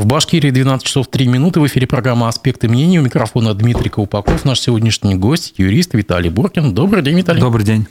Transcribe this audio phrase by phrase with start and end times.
[0.00, 1.60] В Башкирии 12 часов 3 минуты.
[1.60, 2.98] В эфире программа «Аспекты мнений».
[2.98, 4.46] У микрофона Дмитрий Колпаков.
[4.46, 6.74] Наш сегодняшний гость, юрист Виталий Буркин.
[6.74, 7.38] Добрый день, Виталий.
[7.38, 7.86] Добрый день.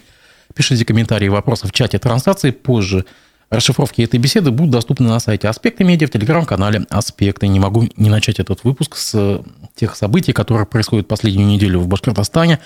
[0.55, 2.49] Пишите комментарии и вопросы в чате трансляции.
[2.49, 3.05] Позже
[3.51, 7.47] расшифровки этой беседы будут доступны на сайте «Аспекты медиа» в телеграм-канале «Аспекты».
[7.47, 9.43] Не могу не начать этот выпуск с
[9.75, 12.57] тех событий, которые происходят последнюю неделю в Башкортостане.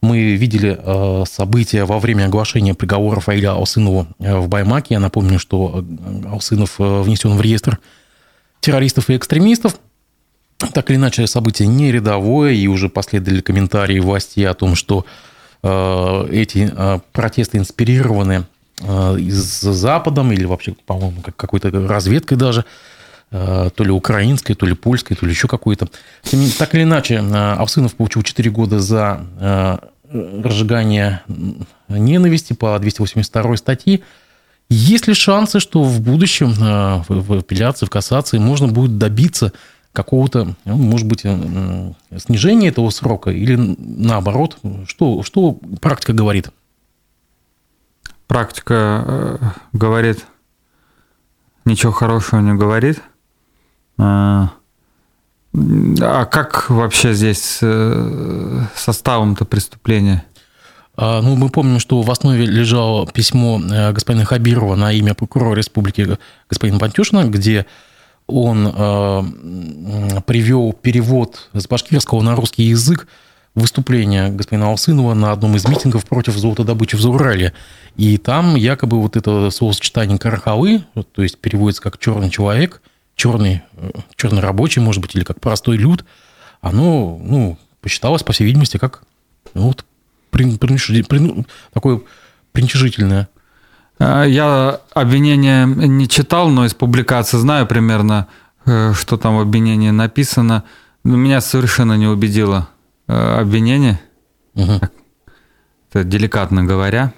[0.00, 4.94] Мы видели э, события во время оглашения приговора Фаиля Алсынову э, в Баймаке.
[4.94, 7.78] Я напомню, что э, Алсынов внесен в реестр
[8.60, 9.78] террористов и экстремистов.
[10.72, 15.04] Так или иначе, событие не рядовое, и уже последовали комментарии власти о том, что
[15.62, 16.72] эти
[17.12, 18.44] протесты инспирированы
[18.80, 22.64] из Западом или вообще, по-моему, какой-то разведкой даже,
[23.30, 25.88] то ли украинской, то ли польской, то ли еще какой-то.
[26.58, 29.26] Так или иначе, Алсынов получил 4 года за
[30.10, 31.22] разжигание
[31.88, 34.00] ненависти по 282 статье.
[34.70, 36.52] Есть ли шансы, что в будущем
[37.08, 39.52] в апелляции, в кассации можно будет добиться
[39.92, 44.58] какого-то, ну, может быть, снижения этого срока или наоборот?
[44.86, 46.50] Что, что практика говорит?
[48.26, 49.38] Практика э,
[49.72, 50.26] говорит,
[51.64, 53.00] ничего хорошего не говорит.
[53.96, 54.50] А,
[56.26, 60.24] как вообще здесь э, составом-то преступления?
[61.00, 65.54] А, ну, мы помним, что в основе лежало письмо э, господина Хабирова на имя прокурора
[65.54, 66.18] республики
[66.50, 67.66] господина Пантюшина, где
[68.26, 69.22] он э,
[70.26, 73.06] привел перевод с башкирского на русский язык
[73.54, 77.52] выступление господина Алсынова на одном из митингов против золотодобычи в Заурале.
[77.96, 82.82] И там якобы вот это словосочетание «карахалы», то есть переводится как «черный человек»,
[83.14, 83.62] черный,
[84.16, 86.04] черный рабочий, может быть, или как простой люд,
[86.60, 89.02] оно ну, посчиталось, по всей видимости, как
[89.54, 89.84] ну, вот,
[90.30, 92.00] при, при, при, такое
[92.52, 93.28] приничижительное.
[93.98, 98.28] А, я обвинение не читал, но из публикации знаю примерно,
[98.64, 100.64] э, что там в обвинении написано.
[101.04, 102.68] Но меня совершенно не убедило
[103.06, 104.00] э, обвинение.
[104.54, 104.80] Угу.
[105.90, 107.12] Это деликатно говоря.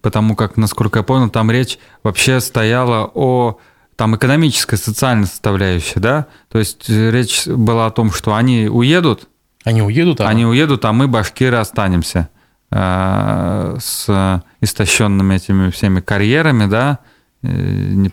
[0.00, 3.58] Потому как, насколько я понял, там речь вообще стояла о
[3.96, 6.26] там экономическая, социальная составляющая, да?
[6.50, 9.28] То есть э, речь была о том, что они уедут.
[9.64, 10.28] Они уедут, а...
[10.28, 12.28] Они уедут, а мы, башкиры, останемся
[12.70, 16.98] с истощенными этими всеми карьерами, да?
[17.42, 18.08] Э,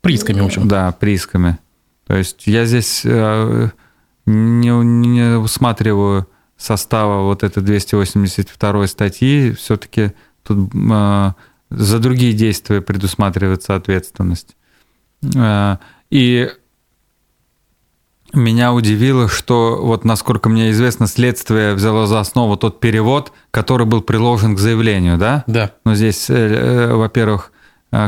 [0.00, 0.66] приисками, в общем.
[0.66, 1.58] Да, приисками.
[2.06, 3.84] То есть я здесь не,
[4.26, 6.26] не усматриваю
[6.56, 9.52] состава вот этой 282 статьи.
[9.52, 10.72] Все-таки тут
[11.70, 14.56] за другие действия предусматривается ответственность.
[15.34, 15.76] Э,
[16.10, 16.50] и
[18.32, 24.02] меня удивило, что вот насколько мне известно, следствие взяло за основу тот перевод, который был
[24.02, 25.44] приложен к заявлению, да?
[25.46, 25.72] Да.
[25.84, 27.52] Но здесь, э, э, во-первых,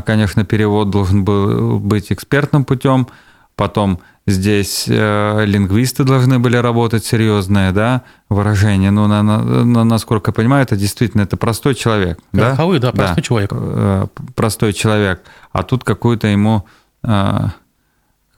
[0.05, 3.09] конечно, перевод должен был быть экспертным путем,
[3.57, 8.93] потом Здесь э, лингвисты должны были работать серьезные, да, выражения.
[8.93, 12.21] Ну, на, на, насколько я понимаю, это действительно это простой человек.
[12.33, 13.51] Верховый, да, да простой да, человек.
[13.53, 14.07] Э,
[14.37, 15.23] простой человек.
[15.51, 16.65] А тут какую-то ему
[17.03, 17.49] э,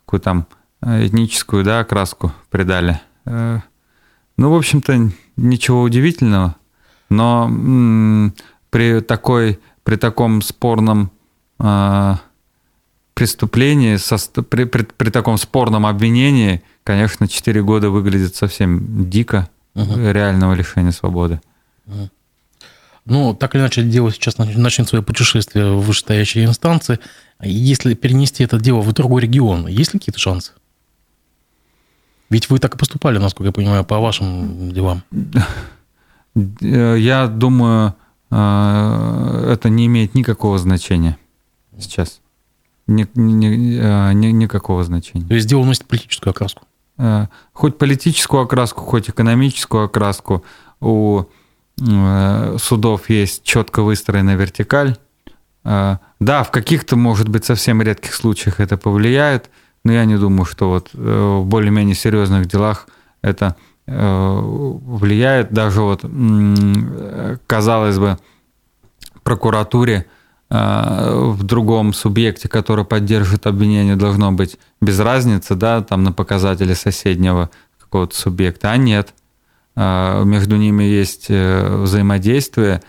[0.07, 0.47] какую там
[0.85, 3.01] этническую, да, окраску придали.
[3.25, 3.61] Э,
[4.37, 6.57] ну, в общем-то, ничего удивительного.
[7.09, 8.35] Но м-
[8.71, 11.11] при такой, при таком спорном
[11.59, 12.15] э,
[13.15, 19.95] преступлении, со, при, при, при таком спорном обвинении, конечно, 4 года выглядит совсем дико угу.
[19.97, 21.41] реального лишения свободы.
[21.87, 22.11] Угу.
[23.07, 26.99] Ну, так или иначе, дело сейчас начнет свое путешествие в вышестоящие инстанции.
[27.43, 30.53] Если перенести это дело в другой регион, есть ли какие-то шансы?
[32.35, 35.05] Ведь вы так и поступали, насколько я понимаю, по вашим делам.
[36.61, 37.95] Я думаю,
[38.29, 41.17] э, это не имеет никакого значения
[41.79, 42.21] сейчас.
[42.89, 43.47] Ни, ни,
[44.15, 45.29] ни, никакого значения.
[45.29, 46.63] То есть дело носит политическую окраску?
[46.99, 50.43] А, хоть политическую окраску, хоть экономическую окраску.
[50.81, 51.27] У
[51.81, 54.97] э, судов есть четко выстроенная вертикаль.
[55.63, 59.51] Да, в каких-то, может быть, совсем редких случаях это повлияет,
[59.85, 62.89] но я не думаю, что вот э, в более-менее серьезных делах
[63.23, 63.57] это
[63.87, 65.53] э, влияет.
[65.53, 66.05] Даже вот,
[67.47, 68.19] казалось бы,
[69.23, 70.07] прокуратуре
[70.51, 76.75] Э, в другом субъекте, который поддерживает обвинение, должно быть без разницы, да, там на показатели
[76.75, 79.15] соседнего какого-то субъекта, а нет.
[79.77, 82.81] Между ними есть взаимодействие,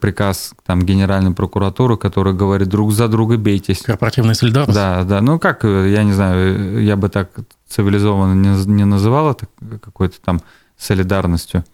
[0.00, 3.80] приказ там Генеральной прокуратуры, который говорит друг за друга бейтесь.
[3.80, 4.74] Корпоративная солидарность?
[4.74, 5.20] Да, да.
[5.20, 7.30] Ну как, я не знаю, я бы так
[7.68, 9.46] цивилизованно не, не называл это
[9.80, 10.40] какой-то там
[10.76, 11.64] солидарностью.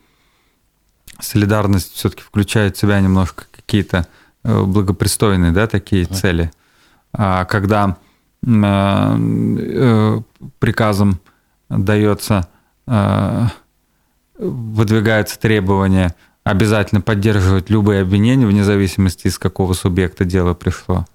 [1.20, 4.06] Солидарность все-таки включает в себя немножко какие-то
[4.44, 6.50] Э, благопристойные, да, такие цели.
[7.12, 7.96] А когда
[10.58, 11.18] приказом
[11.70, 12.46] дается,
[14.36, 21.06] выдвигается требование обязательно поддерживать любые обвинения, вне зависимости, из какого субъекта дело пришло.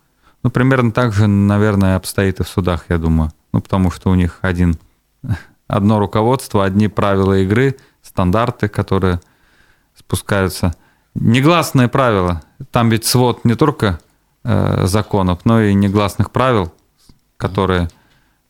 [0.44, 3.32] Ну, примерно так же, наверное, обстоит и в судах, я думаю.
[3.54, 4.78] Ну, потому что у них один,
[5.68, 9.22] одно руководство, одни правила игры, стандарты, которые
[9.96, 10.76] спускаются.
[11.14, 12.42] Негласные правила.
[12.72, 14.00] Там ведь свод не только
[14.44, 16.74] э, законов, но и негласных правил,
[17.38, 17.90] которые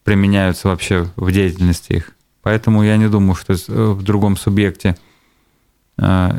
[0.04, 2.12] применяются вообще в деятельности их.
[2.42, 3.54] Поэтому я не думаю, что
[3.94, 5.09] в другом субъекте э,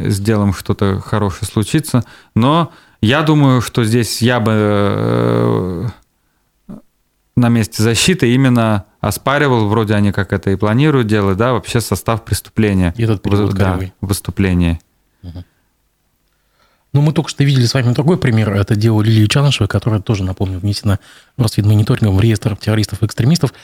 [0.04, 2.04] сделаем что-то хорошее случится.
[2.34, 5.86] Но я думаю, что здесь я бы э,
[7.36, 12.24] на месте защиты именно оспаривал, вроде они как это и планируют делать, да, вообще состав
[12.24, 12.94] преступления.
[12.96, 14.80] И этот перевод да, выступление.
[15.22, 15.44] Угу.
[16.92, 18.52] Ну, мы только что видели с вами другой пример.
[18.52, 20.98] Это дело Лилии Чанышевой, которая тоже, напомню, внесена
[21.36, 23.54] Росфинмониторингом в реестр террористов и экстремистов.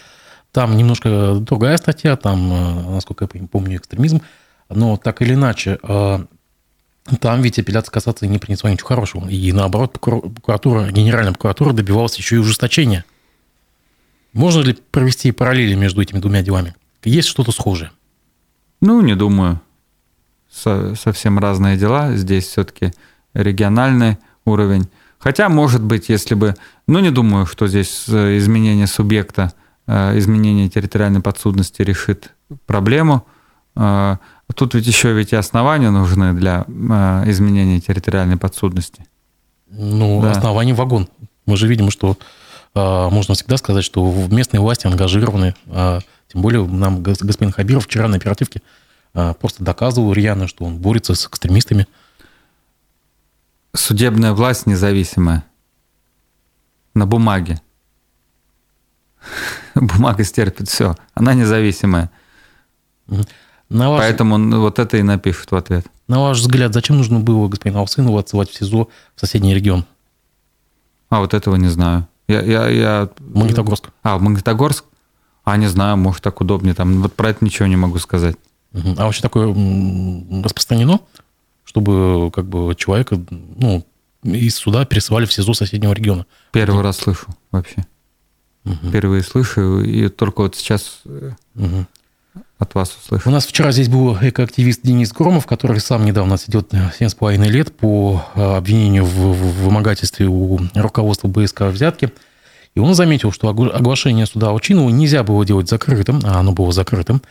[0.52, 4.22] Там немножко другая статья, там, э, насколько я помню, экстремизм.
[4.69, 6.19] Но так или иначе, э,
[7.21, 9.29] там ведь апелляция касаться не принесла ничего хорошего.
[9.29, 13.05] И наоборот, прокуратура, генеральная прокуратура добивалась еще и ужесточения.
[14.33, 16.75] Можно ли провести параллели между этими двумя делами?
[17.05, 17.91] Есть что-то схожее?
[18.81, 19.61] Ну, не думаю.
[20.51, 22.15] Со совсем разные дела.
[22.17, 22.93] Здесь все-таки
[23.35, 24.89] региональный уровень.
[25.19, 26.55] Хотя, может быть, если бы...
[26.87, 29.53] Ну, не думаю, что здесь э, изменение субъекта,
[29.87, 32.33] э, изменение территориальной подсудности решит
[32.67, 33.27] проблему.
[34.54, 39.06] Тут ведь еще ведь и основания нужны для э, изменения территориальной подсудности.
[39.69, 40.32] Ну, да.
[40.32, 41.08] оснований вагон.
[41.46, 42.16] Мы же видим, что
[42.75, 45.54] э, можно всегда сказать, что местные власти ангажированы.
[45.66, 46.00] Э,
[46.32, 48.62] тем более нам господин Хабиров вчера на оперативке
[49.14, 51.87] э, просто доказывал рьяно, что он борется с экстремистами.
[53.75, 55.44] Судебная власть независимая.
[56.94, 57.60] На бумаге.
[59.75, 60.96] Бумага стерпит все.
[61.14, 62.10] Она независимая.
[63.69, 64.01] На ваш...
[64.01, 65.87] Поэтому вот это и напишут в ответ.
[66.09, 69.85] На ваш взгляд, зачем нужно было господину Алсынову отсылать в СИЗО в соседний регион?
[71.09, 72.07] А вот этого не знаю.
[72.29, 73.09] Я, я, я...
[73.19, 73.91] Магнитогорск.
[74.03, 74.85] А, в Магнитогорск?
[75.45, 77.03] А, не знаю, может, так удобнее там.
[77.03, 78.37] Вот про это ничего не могу сказать.
[78.73, 79.49] А вообще такое
[80.43, 81.01] распространено,
[81.65, 83.85] чтобы как бы человека ну,
[84.23, 86.27] из суда пересылали в СИЗО соседнего региона?
[86.53, 87.87] Первый раз слышу вообще.
[88.65, 88.89] Угу.
[88.89, 91.03] Впервые слышу, и только вот сейчас
[91.55, 91.87] угу
[92.58, 93.26] от вас услышать.
[93.26, 98.25] У нас вчера здесь был экоактивист Денис Громов, который сам недавно сидит 7,5 лет по
[98.35, 102.11] э, обвинению в вымогательстве у руководства БСК взятки.
[102.75, 107.23] И он заметил, что оглашение суда Учинова нельзя было делать закрытым, а оно было закрытым.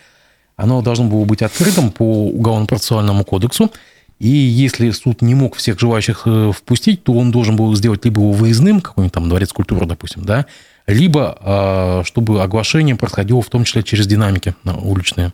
[0.57, 3.71] Оно должно было быть открытым по Уголовно-процессуальному кодексу.
[4.19, 8.21] И если суд не мог всех желающих э, впустить, то он должен был сделать либо
[8.21, 10.45] его выездным, какой-нибудь там дворец культуры, допустим, да,
[10.87, 15.33] либо а, чтобы оглашение происходило в том числе через динамики уличные.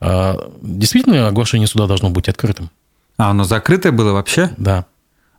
[0.00, 2.70] А, действительно, оглашение суда должно быть открытым.
[3.16, 4.50] А оно закрытое было вообще?
[4.56, 4.86] Да.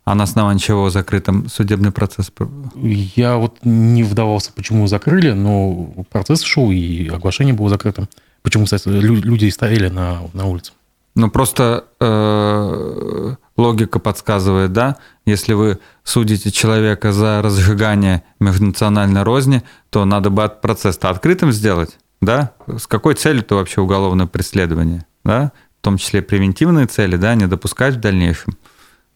[0.04, 2.30] А на основании чего закрытым судебный процесс?
[2.76, 8.08] Я вот не вдавался, почему закрыли, но процесс шел, и оглашение было закрытым.
[8.42, 10.72] Почему, кстати, люди стояли на, на улице?
[11.14, 20.04] Ну, просто э, логика подсказывает, да, если вы судите человека за разжигание межнациональной розни, то
[20.04, 22.52] надо бы процесс-то открытым сделать, да?
[22.66, 25.52] С какой целью-то вообще уголовное преследование, да?
[25.80, 28.56] В том числе превентивные цели, да, не допускать в дальнейшем.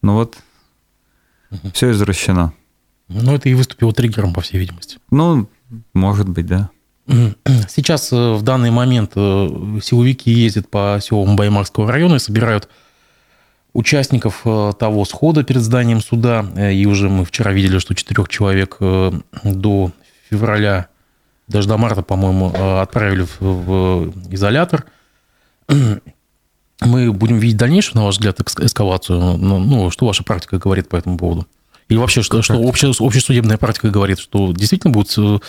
[0.01, 0.37] Ну вот,
[1.51, 1.71] угу.
[1.73, 2.53] все извращено.
[3.09, 4.99] Ну, это и выступило триггером, по всей видимости.
[5.09, 5.49] Ну,
[5.93, 6.69] может быть, да.
[7.67, 12.69] Сейчас э, в данный момент э, силовики ездят по селам Баймакского района и собирают
[13.73, 16.45] участников э, того схода перед зданием суда.
[16.71, 19.91] И уже мы вчера видели, что четырех человек до
[20.29, 20.87] февраля,
[21.47, 24.85] даже до марта, по-моему, отправили в изолятор.
[26.81, 29.37] Мы будем видеть дальнейшую, на ваш взгляд, эскалацию.
[29.37, 31.45] Ну, ну, что ваша практика говорит по этому поводу?
[31.89, 35.39] Или вообще, что, что общая, общесудебная практика говорит, что действительно будут э,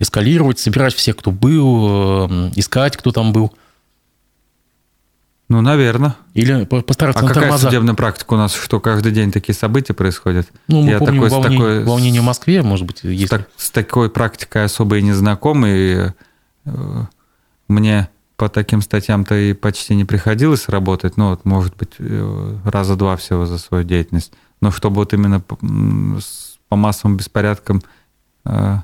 [0.00, 3.54] эскалировать, собирать всех, кто был, э, искать, кто там был?
[5.48, 6.16] Ну, наверное.
[6.32, 7.70] Или постараться а на какая тормозах.
[7.70, 10.48] судебная практика у нас, что каждый день такие события происходят?
[10.68, 13.30] Ну, мы Я помним такой, волне, такой, волнение в Москве, может быть, есть.
[13.30, 16.10] Так, с такой практикой особо и не знаком, и
[16.64, 17.04] э,
[17.68, 21.92] мне по таким статьям-то и почти не приходилось работать, ну, вот, может быть,
[22.64, 24.32] раза два всего за свою деятельность
[24.64, 25.58] но чтобы вот именно по,
[26.68, 27.82] по массовым беспорядкам
[28.46, 28.78] э,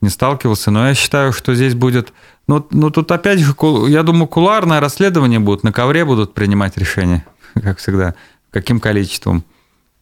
[0.00, 0.70] не сталкивался.
[0.70, 2.12] Но я считаю, что здесь будет...
[2.46, 3.54] Ну, ну тут опять же,
[3.88, 7.24] я думаю, куларное расследование будет, на ковре будут принимать решения,
[7.54, 8.14] как всегда,
[8.50, 9.44] каким количеством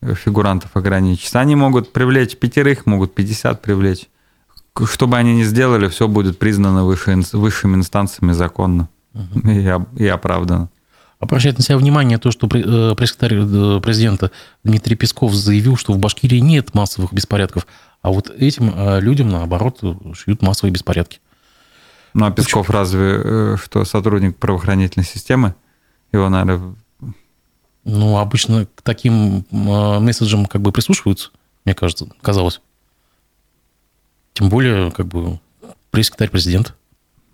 [0.03, 1.41] фигурантов ограничиться.
[1.41, 4.09] Они могут привлечь пятерых, могут 50 привлечь.
[4.85, 9.49] что бы они ни сделали, все будет признано выше, высшими инстанциями законно угу.
[9.49, 10.69] и, и оправдано.
[11.21, 14.33] Обращает на себя внимание то, что э, пресс-секретарь э, президента
[14.65, 17.69] Дмитрий Песков заявил, что в Башкирии нет массовых беспорядков,
[18.03, 19.79] а вот этим э, людям, наоборот,
[20.15, 21.21] шьют массовые беспорядки.
[22.15, 22.79] Ну, а Песков Почему?
[22.79, 25.55] разве что сотрудник правоохранительной системы?
[26.13, 26.75] Его, наверное...
[27.85, 31.31] Ну, обычно к таким месседжам как бы прислушиваются,
[31.65, 32.61] мне кажется, казалось.
[34.35, 35.41] Тем более, как бы,
[35.91, 36.75] пресс-секретарь президента.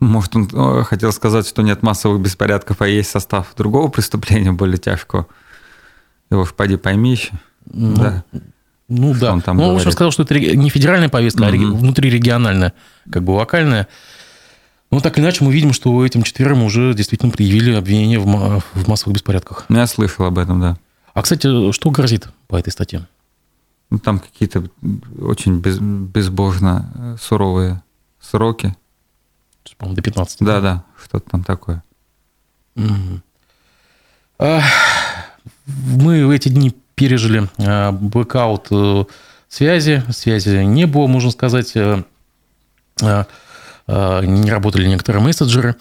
[0.00, 5.26] Может, он хотел сказать, что нет массовых беспорядков, а есть состав другого преступления более тяжкого.
[6.30, 7.32] Его ж поди пойми еще.
[7.66, 8.24] Ну, да.
[8.88, 9.32] Ну что да.
[9.32, 11.72] Он там ну, он сказал, что это не федеральная повестка, mm-hmm.
[11.72, 12.72] а внутрирегиональная,
[13.10, 13.88] как бы локальная.
[14.90, 18.88] Ну, так или иначе, мы видим, что этим четверым уже действительно предъявили обвинение в, в
[18.88, 19.66] массовых беспорядках.
[19.68, 20.78] Я слышал об этом, да.
[21.12, 23.06] А, кстати, что грозит по этой статье?
[23.90, 24.64] Ну, там какие-то
[25.20, 27.82] очень без, безбожно э, суровые
[28.20, 28.74] сроки
[29.76, 30.38] по-моему, до 15.
[30.40, 31.82] Да, да, что-то там такое.
[32.76, 33.20] Угу.
[35.98, 39.04] Мы в эти дни пережили а, блэкаут э,
[39.48, 42.04] связи, связи не было, можно сказать, э,
[43.88, 45.76] не работали некоторые мессенджеры,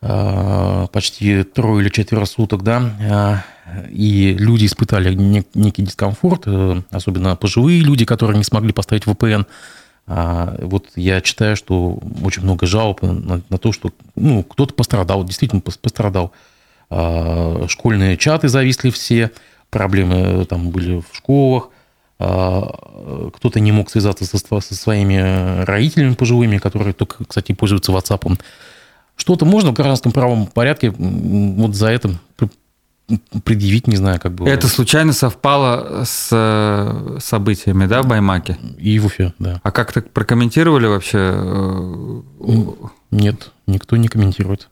[0.00, 3.44] почти трое или четверо суток, да,
[3.90, 9.46] и люди испытали некий дискомфорт, э, особенно пожилые люди, которые не смогли поставить VPN,
[10.06, 15.62] вот я читаю, что очень много жалоб на, на то, что ну, кто-то пострадал, действительно
[15.62, 16.32] пострадал.
[16.90, 19.30] Школьные чаты зависли все,
[19.70, 21.70] проблемы там были в школах,
[22.16, 28.38] кто-то не мог связаться со, со своими родителями пожилыми, которые только, кстати, пользуются WhatsApp.
[29.16, 32.18] Что-то можно в гражданском правом порядке вот за это
[33.44, 34.48] предъявить, не знаю, как бы.
[34.48, 38.58] Это случайно совпало с э, событиями, да, в Баймаке?
[38.78, 39.60] И в Уфе, да.
[39.62, 41.18] А как-то прокомментировали вообще?
[41.18, 42.22] Э,
[43.10, 44.70] Нет, никто не комментирует.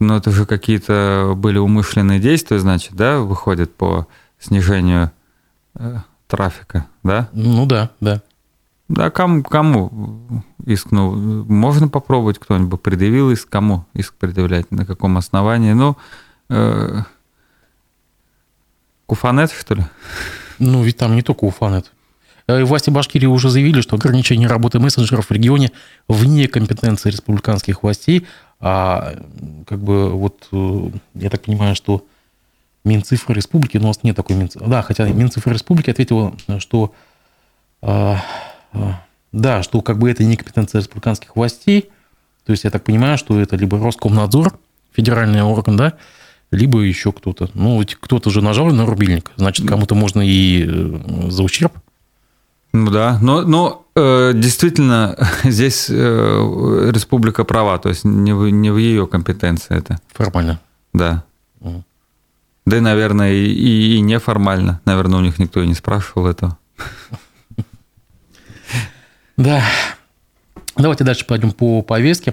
[0.00, 4.08] Ну, это же какие-то были умышленные действия, значит, да, выходят по
[4.40, 5.12] снижению
[5.74, 7.28] э, трафика, да?
[7.32, 8.22] Ну да, да.
[8.88, 10.90] Да, кому, кому иск?
[10.90, 15.72] Ну, можно попробовать, кто-нибудь предъявил иск, кому иск предъявлять, на каком основании?
[15.72, 15.96] Ну,
[16.50, 17.02] Э,
[19.06, 19.84] Куфанет, что ли?
[20.58, 21.92] Ну, ведь там не только Уфанет.
[22.46, 25.70] Э, власти Башкирии уже заявили, что ограничение работы мессенджеров в регионе
[26.08, 28.26] вне компетенции республиканских властей.
[28.58, 29.14] А
[29.66, 32.04] как бы вот, э, я так понимаю, что
[32.84, 34.68] Минцифры Республики, у нас нет такой Минцифры.
[34.68, 36.94] Да, хотя Минцифры Республики ответила, что
[39.32, 41.90] да, что как бы это не компетенция республиканских властей.
[42.44, 44.58] То есть я так понимаю, что это либо Роскомнадзор,
[44.92, 45.94] федеральный орган, да,
[46.50, 47.48] либо еще кто-то.
[47.54, 51.72] Ну, кто-то же нажал на рубильник, значит, кому-то можно и э, за ущерб.
[52.72, 58.70] Ну да, но, но э, действительно здесь э, республика права, то есть не в, не
[58.70, 60.00] в ее компетенции это.
[60.12, 60.60] Формально.
[60.92, 61.24] Да.
[61.60, 61.84] Угу.
[62.70, 64.80] Да и, наверное, и, и, и неформально.
[64.84, 66.56] Наверное, у них никто и не спрашивал этого.
[69.36, 69.64] Да.
[70.76, 72.32] Давайте дальше пойдем по повестке.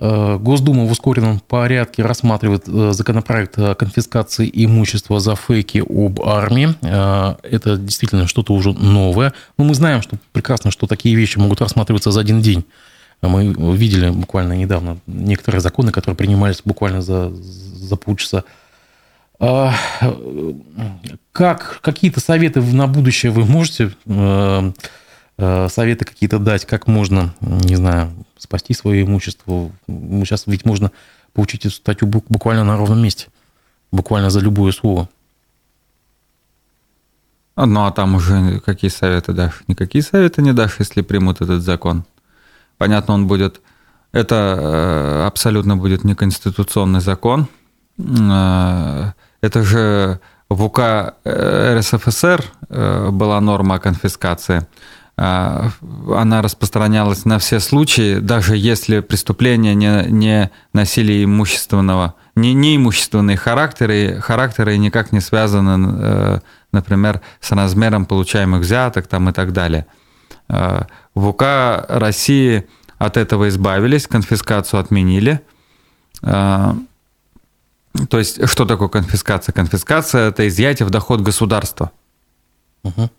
[0.00, 6.74] Э, Госдума в ускоренном порядке рассматривает э, законопроект о конфискации имущества за фейки об армии.
[6.80, 9.34] Э, это действительно что-то уже новое.
[9.58, 12.64] Но мы знаем что прекрасно, что такие вещи могут рассматриваться за один день.
[13.20, 18.44] Мы видели буквально недавно некоторые законы, которые принимались буквально за, за полчаса.
[21.32, 23.92] Как, какие-то советы на будущее вы можете
[25.38, 29.70] Э, советы какие-то дать, как можно, не знаю, спасти свое имущество.
[29.86, 30.92] Сейчас ведь можно
[31.34, 33.28] получить эту статью буквально на ровном месте,
[33.92, 35.08] буквально за любое слово.
[37.56, 39.62] Ну, а там уже какие советы дашь?
[39.66, 42.04] Никакие советы не дашь, если примут этот закон.
[42.78, 43.60] Понятно, он будет...
[44.12, 47.48] Это э, абсолютно будет неконституционный закон.
[47.98, 54.66] Э, это же в УК РСФСР была норма конфискации.
[55.16, 63.38] Она распространялась на все случаи, даже если преступления не, не носили имущественного, не, не имущественные
[63.38, 66.40] характеры, характеры никак не связаны, э,
[66.72, 69.86] например, с размером получаемых взяток там, и так далее.
[70.50, 70.82] Э,
[71.14, 72.66] в УК России
[72.98, 75.40] от этого избавились, конфискацию отменили.
[77.98, 79.52] Э, то есть, что такое конфискация?
[79.52, 81.90] Конфискация– это изъятие в доход государства.
[82.82, 83.10] Угу.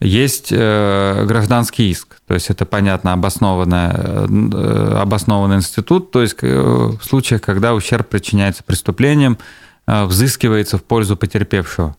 [0.00, 6.58] Есть э, гражданский иск, то есть это, понятно, обоснованный, э, обоснованный институт, то есть э,
[6.58, 9.38] в случаях, когда ущерб причиняется преступлением,
[9.86, 11.96] взыскивается в пользу потерпевшего.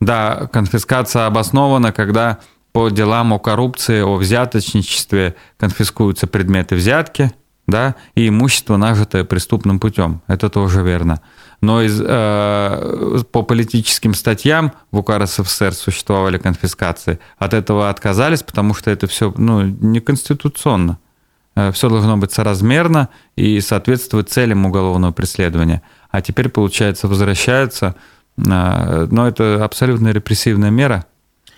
[0.00, 2.38] Да, конфискация обоснована, когда
[2.72, 7.32] по делам о коррупции, о взяточничестве конфискуются предметы взятки,
[7.70, 10.22] да, и имущество, нажитое преступным путем.
[10.26, 11.20] Это тоже верно.
[11.60, 17.18] Но из, э, по политическим статьям в УК РСФСР существовали конфискации.
[17.38, 20.98] От этого отказались, потому что это все ну, неконституционно.
[21.54, 25.82] Э, все должно быть соразмерно и соответствовать целям уголовного преследования.
[26.10, 27.94] А теперь, получается, возвращаются,
[28.38, 31.06] э, но это абсолютно репрессивная мера.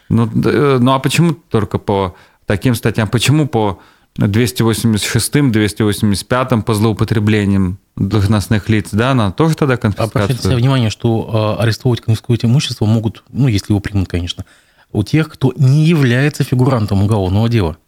[0.09, 2.16] Ну, э, ну а почему только по
[2.47, 3.09] таким статьям?
[3.09, 3.81] Почему по
[4.19, 10.25] 286-м, 285-м по злоупотреблениям должностных лиц, да, она тоже тогда конфискация?
[10.25, 14.45] Обратите внимание, что арестовывать конфискуемое имущество могут, ну, если его примут, конечно,
[14.92, 17.78] у тех, кто не является фигурантом уголовного дела.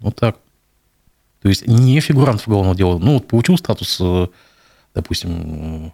[0.00, 0.36] Вот так.
[1.42, 2.98] То есть не фигурант уголовного дела.
[2.98, 4.26] Ну, вот получил статус, э,
[4.94, 5.92] допустим,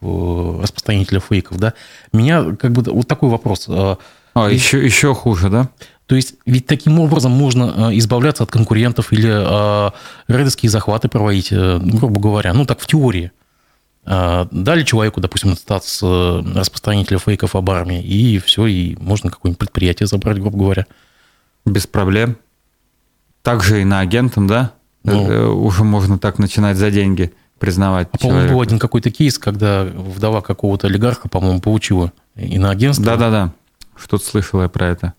[0.00, 1.74] э, распространителя фейков, да.
[2.12, 3.66] Меня как бы вот такой вопрос.
[3.68, 3.96] Э,
[4.34, 5.68] а, ведь, еще, еще хуже, да?
[6.10, 9.90] То есть ведь таким образом можно избавляться от конкурентов или э,
[10.26, 13.30] рейдерские захваты проводить, грубо говоря, ну так в теории.
[14.04, 20.40] Дали человеку, допустим, статус распространителя фейков об армии, и все, и можно какое-нибудь предприятие забрать,
[20.40, 20.86] грубо говоря.
[21.64, 22.36] Без проблем.
[23.44, 24.72] Также и на агентам, да?
[25.04, 28.08] Ну, э, уже можно так начинать за деньги признавать.
[28.10, 33.06] А, по-моему, был один какой-то кейс, когда вдова какого-то олигарха, по-моему, получила и на агентство.
[33.06, 33.52] Да-да-да,
[33.94, 35.14] что-то слышал я про это.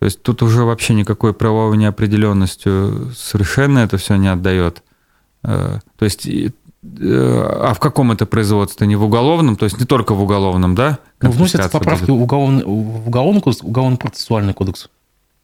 [0.00, 4.82] То есть тут уже вообще никакой правовой неопределенностью совершенно это все не отдает.
[5.42, 6.50] Э, то есть, э,
[6.82, 8.86] а в каком это производстве?
[8.86, 11.00] Не в уголовном, то есть не только в уголовном, да?
[11.20, 14.88] Ну, вносятся поправки в уголовный, в уголовный кодекс, уголовно-процессуальный кодекс.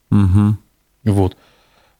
[0.09, 0.57] Угу.
[1.05, 1.37] Вот.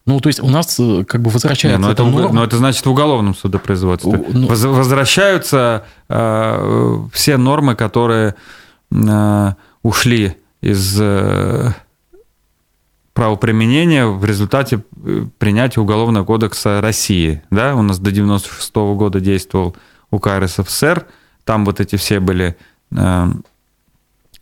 [0.07, 1.77] Ну, то есть у нас э, как бы возвращается...
[1.77, 2.33] Не, но, это, норма.
[2.33, 4.25] но это значит в уголовном судопроизводстве.
[4.29, 8.33] Ну, Возвращаются э, все нормы, которые
[8.89, 11.73] э, ушли из э,
[13.17, 17.41] правоприменения в результате э, принятия Уголовного кодекса России.
[17.49, 17.75] Да?
[17.75, 19.75] У нас до 96 -го года действовал
[20.11, 21.05] УК РСФСР,
[21.43, 22.55] там вот эти все были
[22.91, 23.27] э,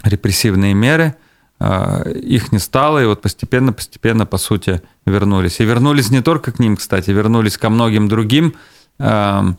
[0.04, 1.16] репрессивные меры–
[1.58, 5.60] а, их не стало, и вот постепенно-постепенно, по сути, вернулись.
[5.60, 8.56] И вернулись не только к ним, кстати, вернулись ко многим другим
[9.00, 9.54] а,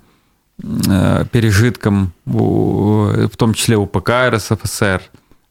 [0.88, 5.02] а, пережиткам, в том числе у ПК РСФСР,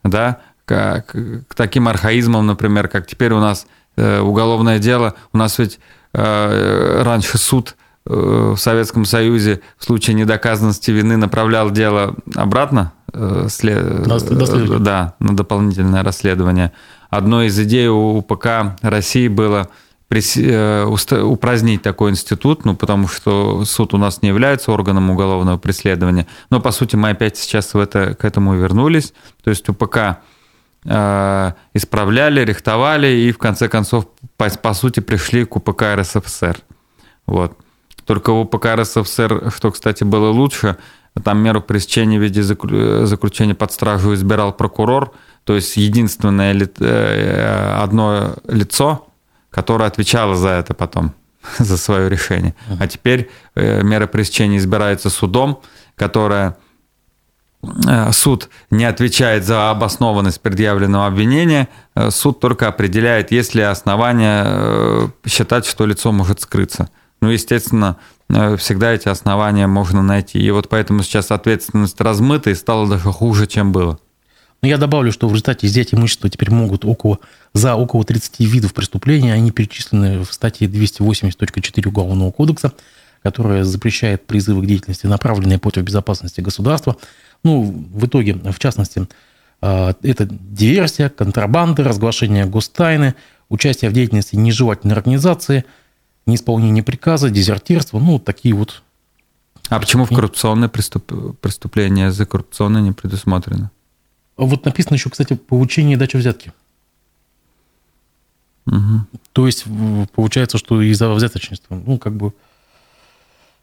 [0.04, 1.04] да, к,
[1.48, 5.80] к таким архаизмам, например, как теперь у нас э, уголовное дело, у нас ведь
[6.14, 7.76] э, раньше суд
[8.06, 12.92] э, в Советском Союзе в случае недоказанности вины направлял дело обратно
[13.48, 14.06] след...
[14.80, 16.74] да, на дополнительное расследование.
[17.10, 19.70] Одной из идей у УПК России было
[20.10, 26.28] упразднить такой институт, ну, потому что суд у нас не является органом уголовного преследования.
[26.50, 29.14] Но, по сути, мы опять сейчас в это, к этому вернулись.
[29.44, 30.16] То есть УПК э,
[30.88, 36.58] исправляли, рихтовали и, в конце концов, по, по сути, пришли к УПК РСФСР.
[37.26, 37.58] Вот.
[38.06, 40.78] Только в УПК РСФСР, что, кстати, было лучше–
[41.24, 47.78] там меру пресечения в виде заключения под стражу избирал прокурор, то есть единственное ли, э,
[47.82, 49.08] одно лицо,
[49.50, 51.14] которое отвечало за это потом,
[51.58, 52.54] за свое решение.
[52.80, 55.62] А теперь э, мера пресечения избирается судом,
[55.96, 56.54] которая э,
[58.12, 61.68] суд не отвечает за обоснованность предъявленного обвинения,
[62.10, 66.90] суд только определяет, есть ли основания считать, что лицо может скрыться.
[67.22, 67.98] Ну, естественно,
[68.30, 70.40] Э, всегда эти основания можно найти.
[70.40, 74.00] И вот поэтому сейчас ответственность размыта и стала даже хуже, чем было.
[74.62, 77.20] Но ну, я добавлю, что в результате изъятия имущества теперь могут около,
[77.54, 82.74] за около 30 видов преступления, они перечислены в статье 280.4 Уголовного кодекса,
[83.26, 86.96] которая запрещает призывы к деятельности, направленные против безопасности государства.
[87.44, 89.08] Ну, в итоге, в частности,
[89.64, 93.16] э, это диверсия, контрабанда, разглашение гостайны,
[93.50, 95.66] участие в деятельности нежелательной организации–
[96.28, 98.84] неисполнение приказа, дезертирство, ну, такие вот.
[99.70, 101.40] А почему в коррупционные преступ...
[101.40, 103.72] преступления за коррупционные не предусмотрено?
[104.38, 106.54] Вот написано еще, кстати, получение и дача взятки.
[108.68, 109.20] Угу.
[109.34, 109.66] То есть
[110.14, 112.34] получается, что из-за взяточничества, ну, как бы...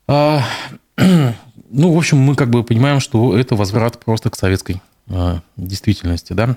[0.06, 0.44] А,
[0.96, 6.32] ну, в общем, мы как бы понимаем, что это возврат просто к советской а, действительности,
[6.32, 6.56] да?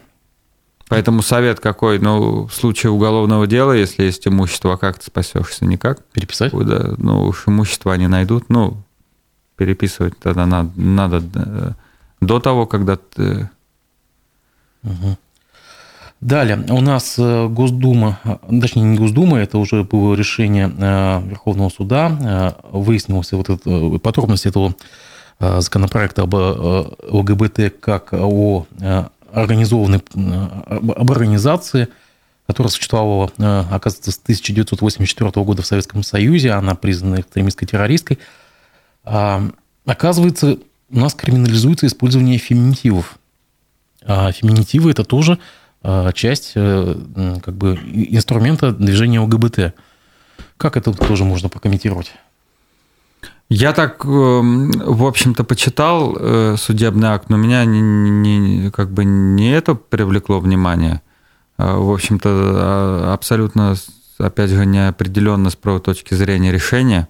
[0.88, 1.98] Поэтому совет какой?
[2.00, 5.66] Ну, в случае уголовного дела, если есть имущество, а как ты спасешься?
[5.66, 6.04] Никак.
[6.06, 6.52] Переписать?
[6.54, 8.50] Да, ну, уж имущество они найдут.
[8.50, 8.78] Ну,
[9.58, 11.72] переписывать тогда надо, надо э,
[12.22, 13.50] до того, когда ты...
[14.84, 15.18] Угу.
[16.26, 22.58] Далее, у нас э, Госдума, точнее не Госдума, это уже было решение э, Верховного суда,
[22.72, 24.74] выяснилось вот это, подробности этого
[25.40, 28.66] законопроекта об ЛГБТ как о
[29.34, 30.02] организованной,
[30.68, 31.90] об организации
[32.48, 33.32] которая существовала,
[33.70, 38.18] оказывается, с 1984 года в Советском Союзе, она признана экстремистской террористкой,
[39.04, 39.44] а,
[39.86, 40.58] оказывается,
[40.92, 43.18] у нас криминализуется использование феминитивов.
[44.04, 45.40] А феминитивы– это тоже
[46.14, 49.74] часть как бы, инструмента движения ЛГБТ.
[50.58, 52.14] Как это тоже можно прокомментировать?
[53.50, 59.06] Я так, эм, в общем-то, почитал э, судебный акт, но меня не, не, как бы
[59.06, 61.02] не это привлекло внимание.
[61.58, 63.76] А, в общем-то, а, абсолютно,
[64.18, 67.08] опять же, неопределенно с правой точки зрения решения.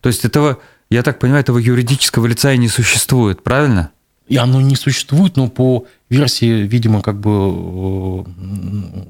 [0.00, 3.90] То есть этого, я так понимаю, этого юридического лица и не существует, правильно?
[4.30, 9.04] И оно не существует, но по версии, видимо, как бы э,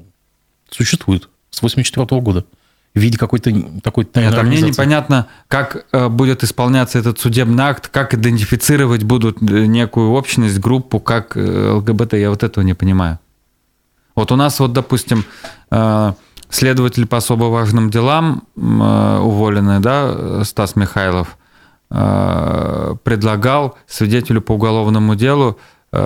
[0.71, 2.45] существует с 1984 года
[2.95, 3.53] в виде какой-то
[3.83, 9.67] такой Это мне непонятно, как э, будет исполняться этот судебный акт, как идентифицировать будут э,
[9.67, 13.19] некую общность, группу, как ЛГБТ, я вот этого не понимаю.
[14.15, 15.23] Вот у нас вот, допустим,
[16.49, 21.37] следователь по особо важным делам, уволенный, да, Стас Михайлов,
[21.93, 25.59] предлагал свидетелю по уголовному делу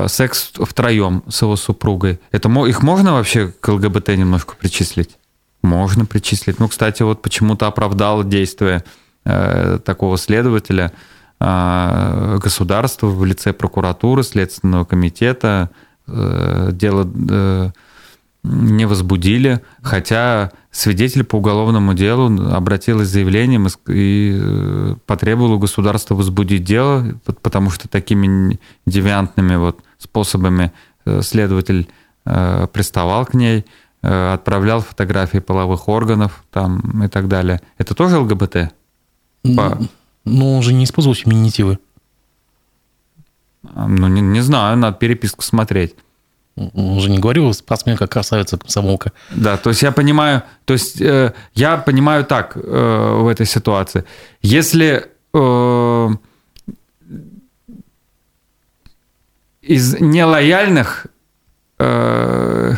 [0.07, 2.19] секс втроем с его супругой.
[2.31, 5.17] Это их можно вообще к ЛГБТ немножко причислить?
[5.65, 6.59] Можно причислить.
[6.59, 8.83] Ну, кстати, вот почему-то оправдало действие
[9.25, 10.91] э, такого следователя
[11.39, 15.71] э, государства в лице прокуратуры, Следственного комитета.
[16.07, 17.71] Э, дело э,
[18.45, 26.15] не возбудили, хотя свидетель по уголовному делу обратилась с заявлением и э, потребовал у государства
[26.15, 30.71] возбудить дело, потому что такими девиантными вот способами
[31.05, 31.88] э, следователь
[32.25, 33.65] э, приставал к ней–
[34.05, 37.60] отправлял фотографии половых органов там и так далее.
[37.79, 38.71] Это тоже ЛГБТ?
[39.55, 39.79] По...
[40.25, 41.79] Ну, он же не использовал феминитивы.
[43.73, 45.95] А, ну, не, не знаю, надо переписку смотреть.
[46.57, 49.11] Он же не говорил спортсменка, красавица, комсомолка.
[49.31, 54.05] Да, то есть я понимаю, то есть э, я понимаю так э, в этой ситуации.
[54.41, 56.09] Если э,
[59.61, 61.07] из нелояльных
[61.79, 62.75] э,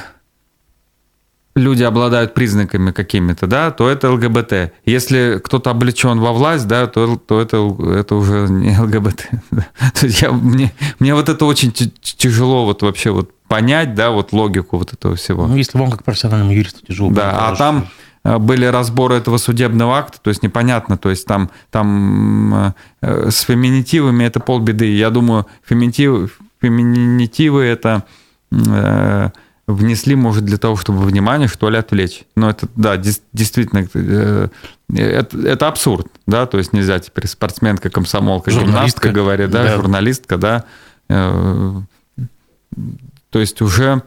[1.57, 4.71] люди обладают признаками какими-то, да, то это ЛГБТ.
[4.85, 7.57] Если кто-то облечен во власть, да, то, то это,
[7.93, 9.29] это уже не ЛГБТ.
[9.99, 14.33] То есть я, мне, мне вот это очень тяжело вот вообще вот понять, да, вот
[14.33, 15.47] логику вот этого всего.
[15.47, 17.11] Ну, если вам как профессиональному юристу тяжело.
[17.11, 17.87] Да, а там
[18.23, 23.41] э, были разборы этого судебного акта, то есть непонятно, то есть там, там э, с
[23.41, 24.93] феминитивами это полбеды.
[24.95, 26.29] Я думаю, феминитивы,
[26.61, 28.03] феминитивы это
[28.51, 29.29] э,
[29.67, 32.23] внесли, может, для того, чтобы внимание, что ли, отвлечь.
[32.35, 34.47] Но это, да, действительно, э,
[34.93, 40.37] это, это абсурд, да, то есть нельзя теперь спортсменка, комсомолка, гимнастка, говорит, да, да, журналистка,
[40.37, 40.63] да,
[41.09, 41.81] э,
[43.29, 44.01] то есть уже,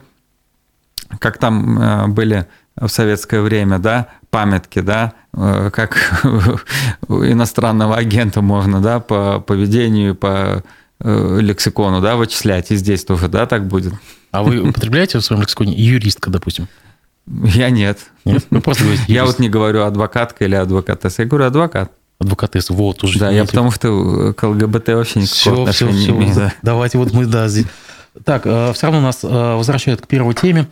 [1.19, 6.23] как там э, были в советское время, да, памятки, да, как
[7.09, 10.63] иностранного агента можно, да, по поведению, по
[10.99, 13.93] лексикону, да, вычислять, и здесь тоже, да, так будет.
[14.31, 16.67] А вы употребляете в своем лексиконе юристка, допустим?
[17.27, 17.99] Я нет.
[18.25, 18.45] Нет?
[18.63, 21.91] Просто говорите Я вот не говорю адвокатка или адвокатесса, я говорю адвокат.
[22.19, 23.19] Адвокатесс, вот уже.
[23.19, 26.35] Да, я потому что к ЛГБТ вообще никакого все, отношения все, все, не имею.
[26.35, 26.53] Да.
[26.61, 27.47] Давайте вот мы, да.
[28.25, 30.67] Так, э, все равно нас э, возвращают к первой теме,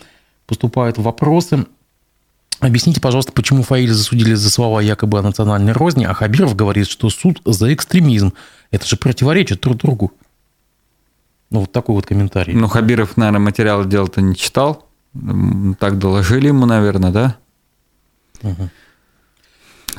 [0.45, 1.65] поступают вопросы.
[2.59, 7.09] Объясните, пожалуйста, почему Фаиль засудили за слова якобы о национальной розни, а Хабиров говорит, что
[7.09, 8.33] суд за экстремизм.
[8.71, 10.11] Это же противоречит друг другу.
[11.49, 12.53] Ну, вот такой вот комментарий.
[12.53, 14.85] Ну, Хабиров, наверное, материалы дела-то не читал.
[15.79, 17.37] Так доложили ему, наверное, да?
[18.43, 18.69] Угу.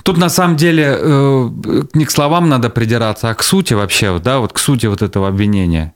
[0.05, 1.51] Тут на самом деле э,
[1.95, 5.29] не к словам надо придираться, а к сути вообще, да, вот к сути вот этого
[5.29, 5.95] обвинения.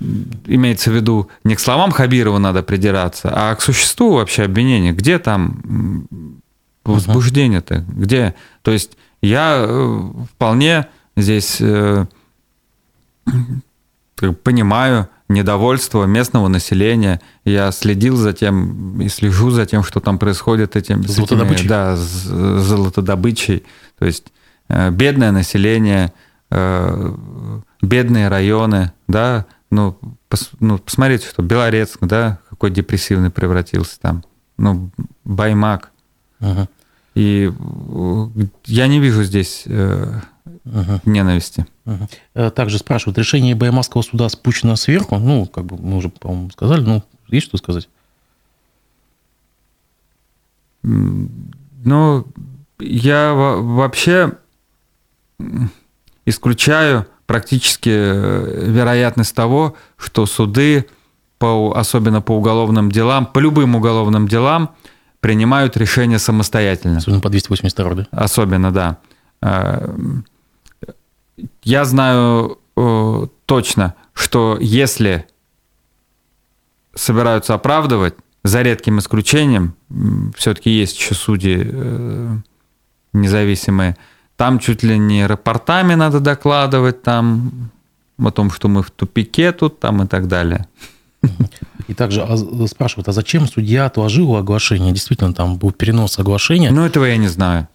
[0.00, 0.04] Э,
[0.46, 4.92] имеется в виду не к словам Хабирова надо придираться, а к существу вообще обвинения.
[4.92, 5.60] Где там
[6.84, 7.84] возбуждение-то?
[7.88, 8.34] Где?
[8.62, 11.60] То есть я э, вполне здесь
[14.42, 17.20] понимаю недовольство местного населения.
[17.44, 21.96] Я следил за тем и слежу за тем, что там происходит этим, с этими, да,
[21.96, 22.24] с
[22.62, 23.64] золотодобычей.
[23.98, 24.32] То есть
[24.68, 26.12] э, бедное население,
[26.50, 27.14] э,
[27.82, 34.24] бедные районы, да, ну, пос, ну, посмотрите, что Белорецк, да, какой депрессивный превратился там,
[34.56, 34.90] ну,
[35.24, 35.90] Баймак.
[36.40, 36.68] Ага.
[37.14, 38.26] И э,
[38.66, 41.00] я не вижу здесь угу.
[41.04, 41.66] ненависти.
[41.84, 42.50] Угу.
[42.50, 45.18] Также спрашивают, решение Баймакского суда спущено сверху?
[45.18, 47.88] Ну, как бы мы уже, по-моему, сказали, ну, есть что сказать?
[50.82, 52.26] Ну,
[52.78, 54.32] я вообще
[56.24, 60.86] исключаю практически э, вероятность того, что суды
[61.38, 64.74] по, особенно по уголовным делам, по любым уголовным делам,
[65.20, 66.96] принимают решения самостоятельно.
[66.96, 68.06] Особенно по 282, да?
[68.10, 68.98] Особенно, да.
[69.42, 69.94] Э,
[71.62, 75.26] я знаю э, точно, что если
[76.94, 78.14] собираются оправдывать,
[78.44, 79.74] за редким исключением,
[80.34, 81.58] все-таки есть еще судьи
[83.12, 83.96] независимые,
[84.38, 87.70] там чуть ли не рапортами надо докладывать, там
[88.18, 90.68] о том, что мы в тупике тут, там и так далее.
[91.88, 92.36] И также а,
[92.68, 94.92] спрашивают, а зачем судья отложил оглашение?
[94.92, 96.70] Действительно, там был перенос оглашения.
[96.70, 97.66] Ну, этого я не знаю.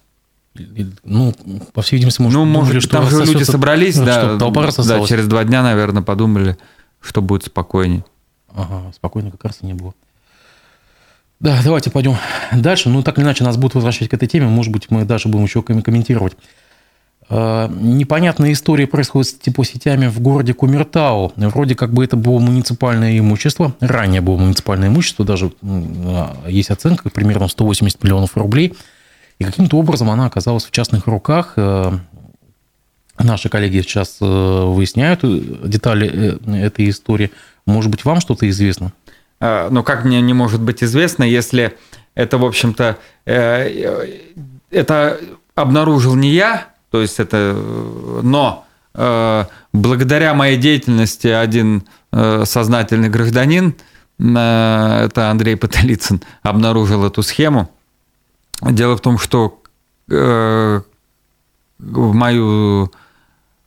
[1.04, 1.34] Ну,
[1.74, 4.70] по всей видимости, может, ну, может, думали, что там же люди собрались, ну, да, толпа
[4.70, 6.56] да, через два дня, наверное, подумали,
[7.00, 8.04] что будет спокойнее.
[8.54, 9.92] Ага, спокойно как раз и не было.
[11.40, 12.16] Да, давайте пойдем
[12.52, 12.88] дальше.
[12.88, 14.46] Ну, так или иначе, нас будут возвращать к этой теме.
[14.46, 16.34] Может быть, мы даже будем еще комментировать.
[17.28, 21.32] А, непонятная история происходит с типосетями в городе Кумертау.
[21.36, 23.74] Вроде как бы это было муниципальное имущество.
[23.80, 25.24] Ранее было муниципальное имущество.
[25.24, 28.74] Даже а, есть оценка примерно 180 миллионов рублей.
[29.38, 31.54] И каким-то образом она оказалась в частных руках.
[31.56, 31.98] А,
[33.18, 35.20] наши коллеги сейчас выясняют
[35.68, 37.30] детали э, этой истории.
[37.64, 38.92] Может быть, вам что-то известно?
[39.40, 41.76] Ну, как мне не может быть известно, если
[42.14, 44.20] это, в общем-то, э,
[44.70, 45.20] это
[45.54, 47.54] обнаружил не я, то есть это...
[48.22, 53.74] Но э, благодаря моей деятельности один э, сознательный гражданин,
[54.18, 57.70] э, это Андрей Потолицын, обнаружил эту схему.
[58.62, 59.60] Дело в том, что
[60.08, 60.80] э,
[61.78, 62.92] в мою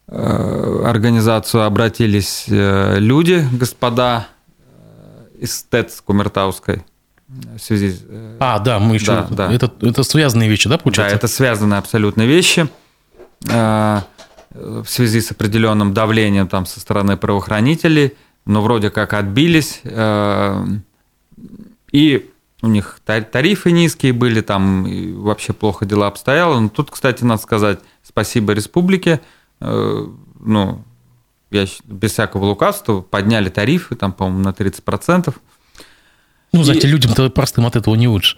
[0.07, 4.27] э, организацию обратились э, люди, господа
[5.39, 6.83] э, ТЭЦ Кумертауской,
[7.27, 7.99] в связи...
[8.39, 9.07] А, да, мы еще...
[9.07, 9.53] Да, да.
[9.53, 11.15] Это, это связанные вещи, да, получается?
[11.15, 12.69] Да, это связанные абсолютно вещи.
[13.49, 14.01] Э,
[14.51, 19.81] в связи с определенным давлением там со стороны правоохранителей, но вроде как отбились.
[19.83, 20.65] Э,
[21.91, 22.29] и
[22.61, 24.85] у них тарифы низкие были, там
[25.21, 26.59] вообще плохо дела обстояло.
[26.59, 29.21] Но тут, кстати, надо сказать спасибо республике.
[29.59, 30.07] Э,
[30.39, 30.83] ну,
[31.51, 35.33] я без всякого лукавства подняли тарифы, там, по-моему, на 30%.
[36.51, 36.91] Ну, знаете, и...
[36.91, 38.37] людям-то простым от этого не лучше.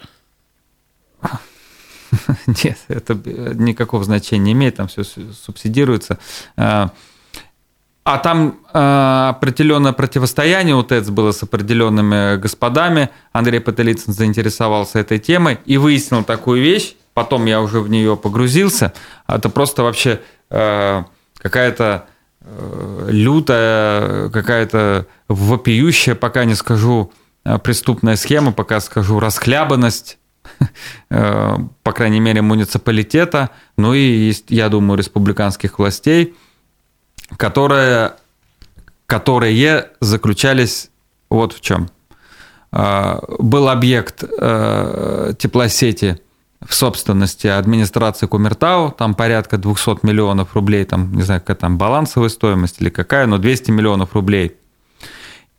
[2.64, 6.18] Нет, это никакого значения не имеет, там все субсидируется.
[6.56, 6.92] А,
[8.04, 13.10] а там а, определенное противостояние у ТЭЦ было с определенными господами.
[13.32, 16.96] Андрей Потелицын заинтересовался этой темой и выяснил такую вещь.
[17.14, 18.94] Потом я уже в нее погрузился.
[19.28, 21.06] Это просто вообще а,
[21.38, 22.08] какая-то
[23.08, 27.12] лютая, какая-то вопиющая, пока не скажу,
[27.64, 30.20] преступная схема, пока скажу расхлябанность
[31.12, 36.36] Э, по крайней мере, муниципалитета, ну и, я думаю, республиканских властей,
[37.36, 38.14] которые,
[39.08, 40.92] которые заключались
[41.32, 41.90] вот в чем.
[42.72, 46.22] Э, был объект э, теплосети
[46.66, 52.30] в собственности администрации Кумертау, там порядка 200 миллионов рублей, там, не знаю, какая там балансовая
[52.30, 54.58] стоимость или какая, но 200 миллионов рублей.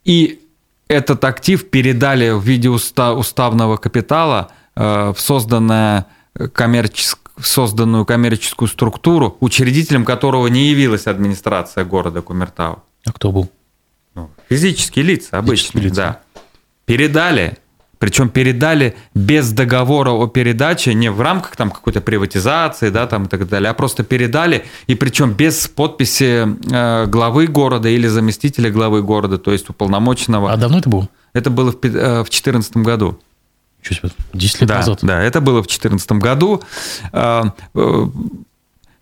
[0.04, 0.40] И
[0.88, 6.06] этот актив передали в виде уставного капитала– Э, в созданное
[6.52, 7.18] коммерческ...
[7.38, 12.82] созданную коммерческую структуру, учредителем которого не явилась администрация города Кумертау.
[13.04, 13.50] А кто был?
[14.14, 15.96] Ну, физические лица, обычные, лица.
[15.96, 16.20] да.
[16.84, 17.58] Передали,
[18.00, 23.28] причем передали без договора о передаче, не в рамках там какой-то приватизации, да, там и
[23.28, 29.02] так далее, а просто передали, и причем без подписи э, главы города или заместителя главы
[29.02, 30.50] города, то есть уполномоченного.
[30.50, 31.08] А давно это было?
[31.34, 33.20] Это было в 2014 э, году.
[34.32, 34.98] 10 лет да, назад.
[35.02, 36.62] Да, это было в 2014 году.
[37.12, 38.06] А, э,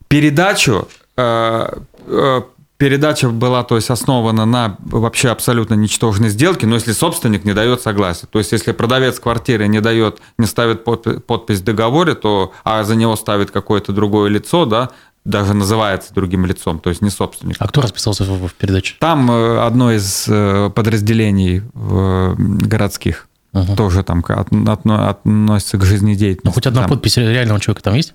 [0.08, 1.68] передачу э,
[2.06, 2.42] э,
[2.78, 7.82] передача была то есть, основана на вообще абсолютно ничтожной сделке, но если собственник не дает
[7.82, 8.26] согласия.
[8.26, 12.94] То есть, если продавец квартиры не дает, не ставит подпись в договоре, то, а за
[12.96, 14.90] него ставит какое-то другое лицо, да,
[15.24, 17.56] даже называется другим лицом, то есть не собственник.
[17.58, 18.94] А кто расписался в, в передаче?
[18.98, 20.24] Там одно из
[20.72, 23.28] подразделений городских.
[23.52, 23.76] Угу.
[23.76, 26.46] Тоже там относится к жизнедеятельности.
[26.46, 26.90] Ну, хоть одна там.
[26.90, 28.14] подпись реального человека там есть?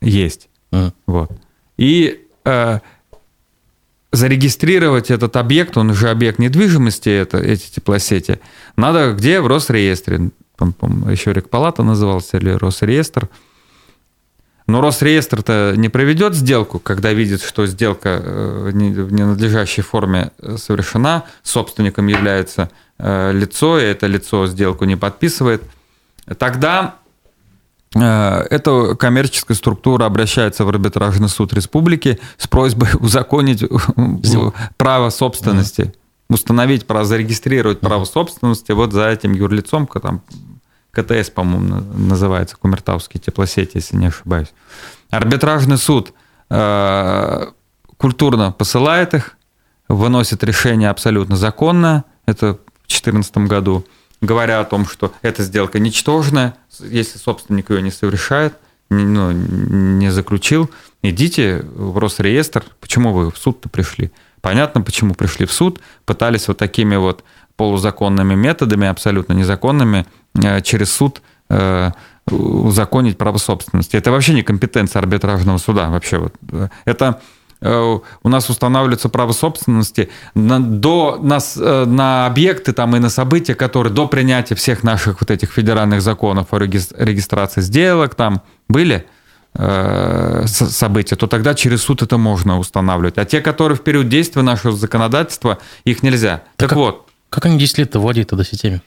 [0.00, 0.48] Есть.
[0.70, 0.92] Угу.
[1.06, 1.32] Вот.
[1.76, 2.80] И э,
[4.12, 8.40] зарегистрировать этот объект, он уже объект недвижимости, это, эти теплосети,
[8.76, 9.40] надо где?
[9.40, 10.30] В Росреестре.
[10.58, 13.28] Еще Рекпалата назывался или Росреестр.
[14.66, 22.06] Но Росреестр-то не проведет сделку, когда видит, что сделка э, в ненадлежащей форме совершена, собственником
[22.08, 25.62] является Э, лицо, и это лицо сделку не подписывает,
[26.38, 26.96] тогда
[28.02, 33.64] эта коммерческая структура обращается в арбитражный суд республики с просьбой узаконить
[34.76, 35.94] право собственности.
[36.28, 40.22] Установить, зарегистрировать право собственности вот за этим юрлицом, там
[40.90, 44.52] КТС, по-моему, называется, Кумертауские теплосети, если не ошибаюсь.
[45.10, 46.12] Арбитражный суд
[46.50, 47.46] э,
[47.96, 49.36] культурно посылает их,
[49.88, 53.84] выносит решение абсолютно законное, это в 2014 году,
[54.20, 58.54] говоря о том, что эта сделка ничтожная, если собственник ее не совершает,
[58.90, 60.70] не, ну, не заключил,
[61.02, 62.64] идите в Росреестр.
[62.80, 64.12] Почему вы в суд-то пришли?
[64.40, 67.24] Понятно, почему пришли в суд, пытались вот такими вот
[67.56, 71.90] полузаконными методами, абсолютно незаконными, э, через суд э,
[72.30, 73.96] узаконить право собственности.
[73.96, 75.88] Это вообще не компетенция арбитражного суда.
[75.88, 76.34] Вообще вот.
[76.52, 77.20] Э, это
[78.22, 83.92] у нас устанавливается право собственности на, до нас, на объекты там, и на события, которые
[83.92, 89.06] до принятия всех наших вот этих федеральных законов о регистрации сделок там были
[90.46, 93.18] события, то тогда через суд это можно устанавливать.
[93.18, 96.42] А те, которые в период действия нашего законодательства, их нельзя.
[96.56, 98.82] Так, так вот, как они 10 лет-то владеют тогда сетями?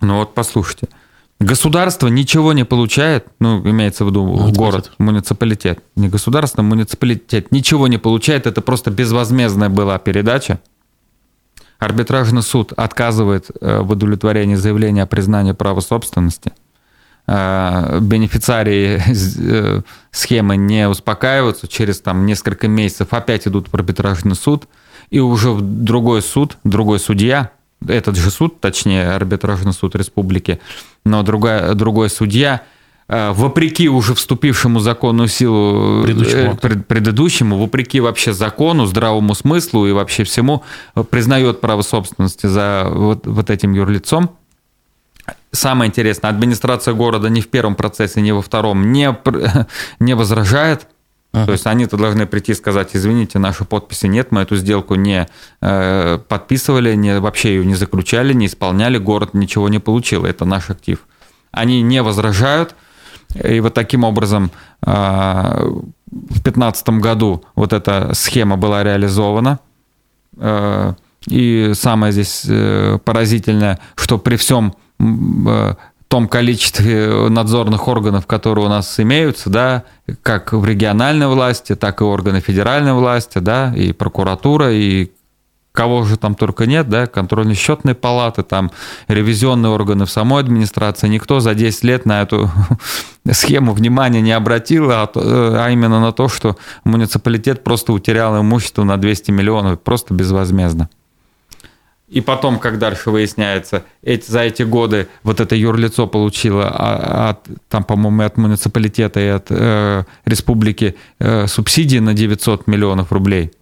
[0.00, 0.88] Ну вот послушайте.
[1.42, 4.56] Государство ничего не получает, ну, имеется в виду муниципалитет.
[4.56, 5.80] город, муниципалитет.
[5.96, 7.50] Не государство, а муниципалитет.
[7.50, 10.60] Ничего не получает, это просто безвозмездная была передача.
[11.80, 16.52] Арбитражный суд отказывает э, в удовлетворении заявления о признании права собственности.
[17.26, 19.02] Э, бенефициарии
[19.38, 24.68] э, схемы не успокаиваются, через там несколько месяцев опять идут в арбитражный суд,
[25.10, 27.50] и уже в другой суд, другой судья
[27.88, 30.60] этот же суд, точнее арбитражный суд республики,
[31.04, 32.62] но другая, другой судья,
[33.08, 39.86] э, вопреки уже вступившему в законную силу предыдущему, э, предыдущему, вопреки вообще закону, здравому смыслу
[39.86, 40.62] и вообще всему,
[41.10, 44.30] признает право собственности за вот, вот этим юрлицом.
[45.50, 49.14] Самое интересное, администрация города ни в первом процессе, ни во втором не,
[50.00, 50.88] не возражает,
[51.32, 51.46] Uh-huh.
[51.46, 55.26] То есть они-то должны прийти и сказать, извините, нашей подписи нет, мы эту сделку не
[55.62, 60.68] э, подписывали, не, вообще ее не заключали, не исполняли, город ничего не получил, это наш
[60.68, 60.98] актив.
[61.50, 62.74] Они не возражают,
[63.42, 64.50] и вот таким образом
[64.84, 69.58] э, в 2015 году вот эта схема была реализована.
[70.36, 70.94] Э,
[71.26, 74.74] и самое здесь э, поразительное, что при всем
[76.12, 79.84] том количестве надзорных органов, которые у нас имеются, да,
[80.20, 85.10] как в региональной власти, так и органы федеральной власти, да, и прокуратура, и
[85.72, 88.72] кого же там только нет, да, контрольно-счетные палаты, там
[89.08, 92.50] ревизионные органы в самой администрации, никто за 10 лет на эту
[93.30, 98.98] схему внимания не обратил, а, а именно на то, что муниципалитет просто утерял имущество на
[98.98, 100.90] 200 миллионов, просто безвозмездно.
[102.12, 107.48] И потом, как дальше выясняется, эти, за эти годы вот это юрлицо получило а, от,
[107.70, 113.52] там, по-моему, от муниципалитета и от э, республики э, субсидии на 900 миллионов рублей.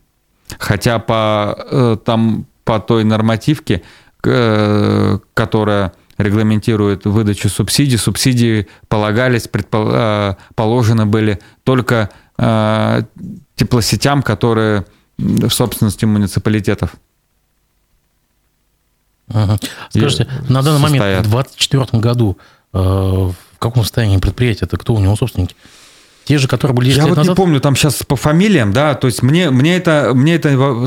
[0.58, 3.82] Хотя по, э, там, по той нормативке,
[4.24, 13.02] э, которая регламентирует выдачу субсидий, субсидии полагались, предпол, э, положены были только э,
[13.54, 14.86] теплосетям, которые
[15.18, 16.96] в собственности муниципалитетов.
[19.32, 19.58] Ага.
[19.90, 22.36] Скажите, на данный момент, в 2024 году,
[22.72, 25.54] э, в каком состоянии предприятие, это кто у него собственники?
[26.24, 27.32] Те же, которые были 10 Я лет вот назад?
[27.32, 30.84] не помню, там сейчас по фамилиям, да, то есть мне, мне, это, мне это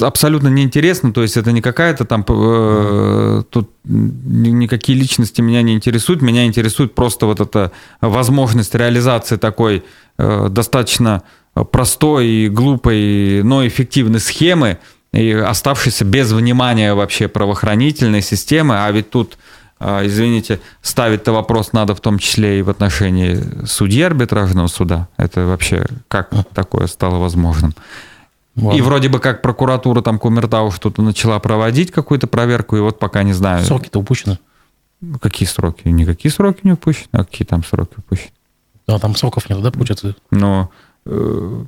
[0.00, 6.22] абсолютно неинтересно, то есть это не какая-то там, э, тут никакие личности меня не интересуют,
[6.22, 9.84] меня интересует просто вот эта возможность реализации такой
[10.18, 11.24] э, достаточно
[11.72, 14.78] простой и глупой, но эффективной схемы,
[15.12, 19.38] и оставшийся без внимания вообще правоохранительной системы, а ведь тут
[19.78, 25.08] а, извините, ставить-то вопрос надо в том числе и в отношении судьи арбитражного суда.
[25.16, 27.74] Это вообще как такое стало возможным?
[28.56, 28.78] Ладно.
[28.78, 33.22] И вроде бы как прокуратура там Кумертау что-то начала проводить какую-то проверку, и вот пока
[33.22, 33.64] не знаю.
[33.64, 34.38] Сроки-то упущены.
[35.20, 35.86] Какие сроки?
[35.88, 37.08] Никакие сроки не упущены.
[37.12, 38.30] А какие там сроки упущены?
[38.86, 40.16] Да, там сроков нет, да, получается?
[40.30, 40.70] Но
[41.04, 41.64] э,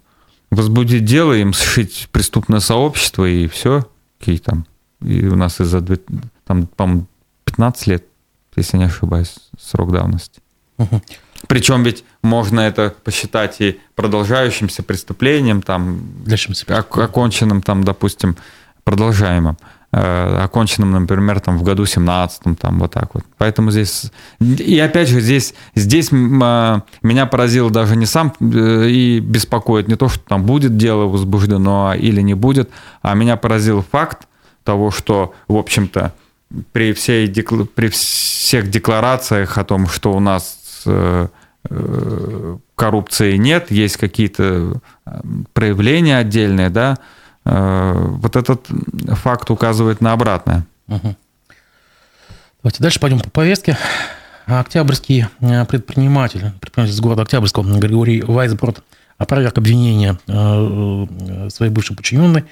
[0.50, 3.88] возбудить дело, им сшить преступное сообщество, и все.
[4.18, 4.66] Какие там.
[5.03, 5.80] И у нас из-за,
[6.44, 7.07] там, по-моему,
[7.44, 8.05] 15 лет,
[8.57, 10.40] если не ошибаюсь, срок давности.
[10.78, 11.03] Угу.
[11.46, 16.01] Причем ведь можно это посчитать и продолжающимся преступлением, там,
[16.90, 18.36] оконченным, там, допустим,
[18.82, 19.57] продолжаемым.
[19.91, 23.24] Э, оконченным, например, там, в году 17 там, вот так вот.
[23.39, 24.12] Поэтому здесь...
[24.39, 29.97] И опять же, здесь, здесь а, меня поразило даже не сам э, и беспокоит не
[29.97, 32.68] то, что там будет дело возбуждено или не будет,
[33.01, 34.28] а меня поразил факт
[34.62, 36.12] того, что, в общем-то,
[36.72, 37.32] при, всей,
[37.74, 41.28] при всех декларациях о том, что у нас э,
[42.74, 44.82] коррупции нет, есть какие-то
[45.55, 46.99] проявления отдельные, да,
[47.49, 48.66] вот этот
[49.14, 50.66] факт указывает на обратное.
[50.88, 51.16] Угу.
[52.62, 53.78] Давайте дальше пойдем по повестке.
[54.46, 55.26] Октябрьский
[55.68, 58.82] предприниматель, предприниматель из города Октябрьского Григорий Вайсброд
[59.16, 60.18] опроверг обвинения
[61.51, 62.44] своей бывшей подчиненной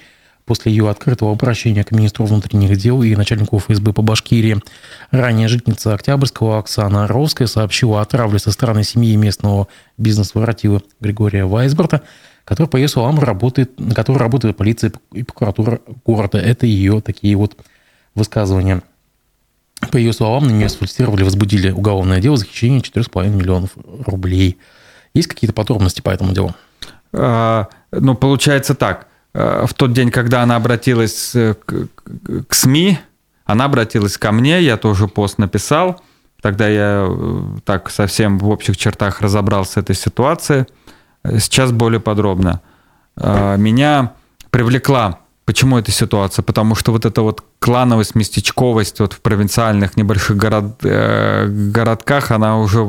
[0.45, 4.61] после ее открытого обращения к министру внутренних дел и начальнику ФСБ по Башкирии.
[5.11, 9.67] Ранее жительница Октябрьского Оксана Ровская сообщила о травле со стороны семьи местного
[9.97, 12.01] бизнес-воротила Григория Вайсборта,
[12.47, 16.37] который, по ее словам, работает, на который работает полиция и прокуратура города.
[16.37, 17.57] Это ее такие вот
[18.15, 18.83] высказывания.
[19.91, 23.71] По ее словам, на нее сфальсифицировали, возбудили уголовное дело за хищение 4,5 миллионов
[24.05, 24.57] рублей.
[25.13, 26.55] Есть какие-то подробности по этому делу?
[27.11, 29.07] А, ну, получается так.
[29.33, 31.89] Э, в тот день, когда она обратилась э, к,
[32.47, 32.97] к СМИ,
[33.43, 36.01] она обратилась ко мне, я тоже пост написал.
[36.41, 40.65] Тогда я э, так совсем в общих чертах разобрался с этой ситуацией.
[41.23, 42.61] Сейчас более подробно.
[43.15, 44.13] Меня
[44.49, 46.43] привлекла Почему эта ситуация?
[46.43, 52.59] Потому что вот эта вот клановость, местечковость вот в провинциальных небольших город, э, городках, она
[52.59, 52.79] уже,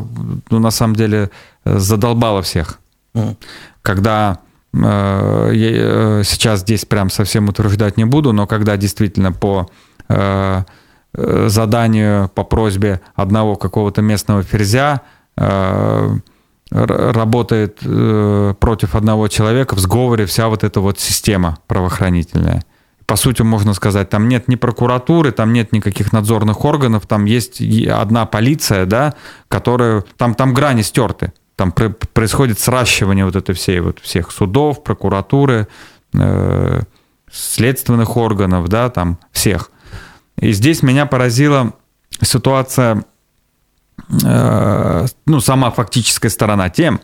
[0.51, 1.31] ну, на самом деле,
[1.65, 2.81] задолбала всех.
[3.15, 3.37] Mm.
[3.83, 4.41] Когда
[4.75, 9.69] Э, э, сейчас здесь прям совсем утверждать не буду, но когда действительно по
[10.09, 10.63] э,
[11.15, 15.01] заданию, по просьбе одного какого-то местного ферзя
[16.71, 22.65] работает против одного человека в сговоре вся вот эта вот система правоохранительная.
[23.07, 27.63] По сути, можно сказать, там нет ни прокуратуры, там нет никаких надзорных органов, там есть
[27.89, 29.15] одна полиция, да,
[29.49, 30.05] которая...
[30.19, 35.67] Там, там грани стерты там происходит сращивание вот этой всей вот всех судов, прокуратуры,
[36.15, 36.83] э,
[37.33, 39.73] следственных органов, да, там всех.
[40.39, 41.73] И здесь меня поразила
[42.23, 43.05] ситуация,
[44.25, 47.01] э, ну, сама фактическая сторона тем,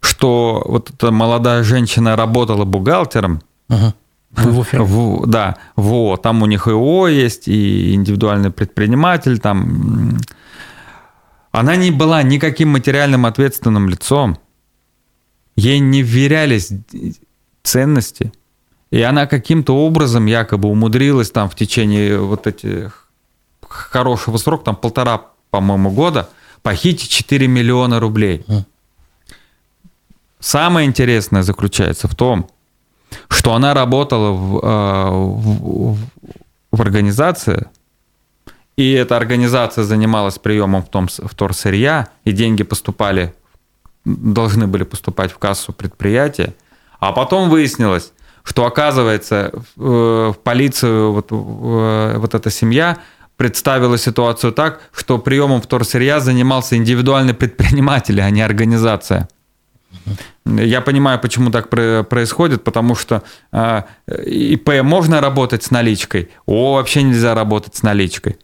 [0.00, 3.94] что вот эта молодая женщина работала бухгалтером, ага.
[4.36, 10.18] В, в, да, в Там у них и ООО есть, и индивидуальный предприниматель, там
[11.52, 14.38] она не была никаким материальным ответственным лицом.
[15.54, 16.72] Ей не вверялись
[17.62, 18.32] ценности.
[18.90, 23.08] И она каким-то образом якобы умудрилась там в течение вот этих
[23.68, 26.28] хорошего срока, там полтора, по-моему, года,
[26.62, 28.44] похитить 4 миллиона рублей.
[30.40, 32.50] Самое интересное заключается в том,
[33.28, 35.96] что она работала в, э, в,
[36.72, 37.68] в организации,
[38.76, 43.32] и эта организация занималась приемом в том, вторсырья, и деньги поступали,
[44.04, 46.52] должны были поступать в кассу предприятия.
[46.98, 52.98] А потом выяснилось, что оказывается в э, полицию вот, э, вот эта семья
[53.36, 59.28] представила ситуацию так, что приемом вторсырья занимался индивидуальный предприниматель, а не организация.
[60.46, 63.22] Я понимаю, почему так происходит, потому что
[63.52, 63.82] э,
[64.26, 68.36] ИП можно работать с наличкой, О вообще нельзя работать с наличкой.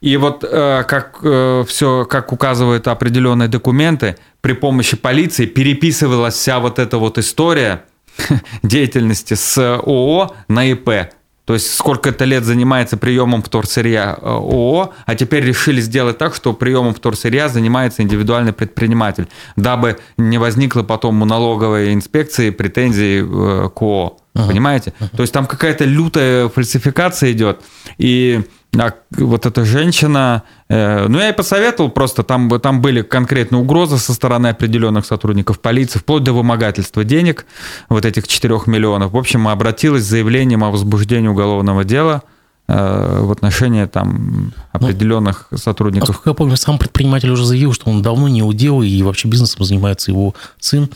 [0.00, 6.60] И вот э, как э, все, как указывают определенные документы, при помощи полиции переписывалась вся
[6.60, 7.84] вот эта вот история
[8.62, 11.12] деятельности с ООО на ИП.
[11.46, 16.52] То есть сколько-то лет занимается приемом вторсырья э, ООО, а теперь решили сделать так, что
[16.52, 23.80] приемом вторсырья занимается индивидуальный предприниматель, дабы не возникло потом у налоговой инспекции претензий э, к
[23.80, 24.18] ООО.
[24.34, 24.48] Ага.
[24.48, 24.92] Понимаете?
[24.98, 25.10] Ага.
[25.16, 27.62] То есть там какая-то лютая фальсификация идет.
[27.96, 28.42] И
[28.78, 33.98] а вот эта женщина, э, ну я ей посоветовал просто, там, там были конкретные угрозы
[33.98, 37.46] со стороны определенных сотрудников полиции, вплоть до вымогательства денег,
[37.88, 39.12] вот этих 4 миллионов.
[39.12, 42.22] В общем, обратилась с заявлением о возбуждении уголовного дела
[42.68, 46.08] э, в отношении там определенных ну, сотрудников.
[46.08, 49.64] Насколько я помню, сам предприниматель уже заявил, что он давно не удел, и вообще бизнесом
[49.64, 50.88] занимается его сын.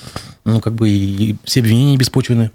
[0.45, 2.51] Ну, как бы и все обвинения беспочвенные.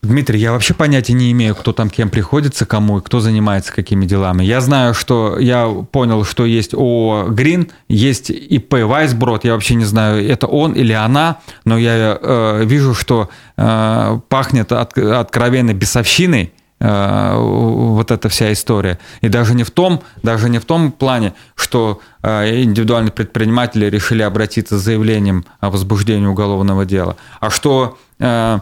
[0.00, 4.06] Дмитрий, я вообще понятия не имею, кто там кем приходится, кому и кто занимается какими
[4.06, 4.44] делами.
[4.44, 9.84] Я знаю, что я понял, что есть ООО «Грин», есть ИП «Вайсброд», я вообще не
[9.84, 16.52] знаю, это он или она, но я э, вижу, что э, пахнет от, откровенной бесовщиной,
[16.80, 18.98] вот эта вся история.
[19.20, 24.22] И даже не в том, даже не в том плане, что э, индивидуальные предприниматели решили
[24.22, 28.58] обратиться с заявлением о возбуждении уголовного дела, а что э,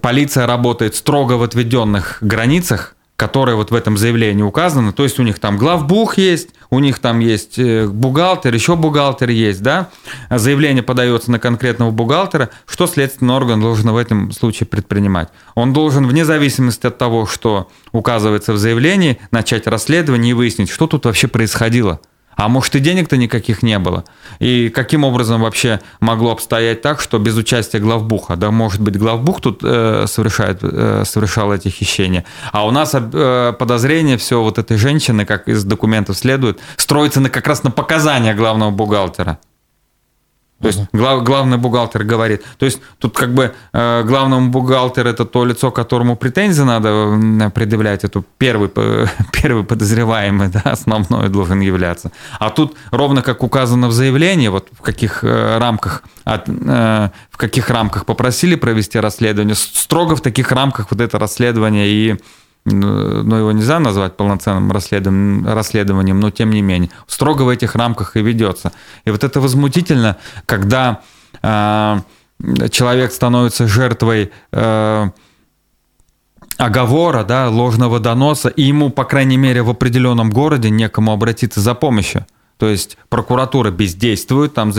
[0.00, 4.92] полиция работает строго в отведенных границах, которые вот в этом заявлении указаны.
[4.92, 9.30] То есть у них там главбух есть, у них там есть э, бухгалтер, еще бухгалтер
[9.30, 9.88] есть, да.
[10.30, 12.50] Заявление подается на конкретного бухгалтера.
[12.66, 15.30] Что следственный орган должен в этом случае предпринимать?
[15.54, 20.86] Он должен, вне зависимости от того, что указывается в заявлении, начать расследование и выяснить, что
[20.86, 22.00] тут вообще происходило.
[22.36, 24.04] А может и денег-то никаких не было.
[24.38, 29.40] И каким образом вообще могло обстоять так, что без участия главбуха, да, может быть, главбух
[29.40, 32.24] тут э, совершает, э, совершал эти хищения.
[32.52, 37.30] А у нас э, подозрение все вот этой женщины, как из документов следует, строится на,
[37.30, 39.38] как раз на показания главного бухгалтера.
[40.60, 42.42] То есть глав, главный бухгалтер говорит.
[42.58, 48.04] То есть тут как бы э, главному бухгалтеру это то лицо, которому претензии надо предъявлять,
[48.04, 48.70] это первый,
[49.32, 52.10] первый подозреваемый, да, основной должен являться.
[52.40, 57.36] А тут ровно как указано в заявлении, вот в каких э, рамках, от, э, в
[57.36, 62.16] каких рамках попросили провести расследование, строго в таких рамках вот это расследование и
[62.66, 68.22] но его нельзя назвать полноценным расследованием, но тем не менее, строго в этих рамках и
[68.22, 68.72] ведется.
[69.04, 71.00] И вот это возмутительно, когда
[71.42, 72.00] э,
[72.70, 75.10] человек становится жертвой э,
[76.56, 81.74] оговора, да, ложного доноса, и ему, по крайней мере, в определенном городе некому обратиться за
[81.74, 82.26] помощью.
[82.58, 84.72] То есть прокуратура бездействует, там,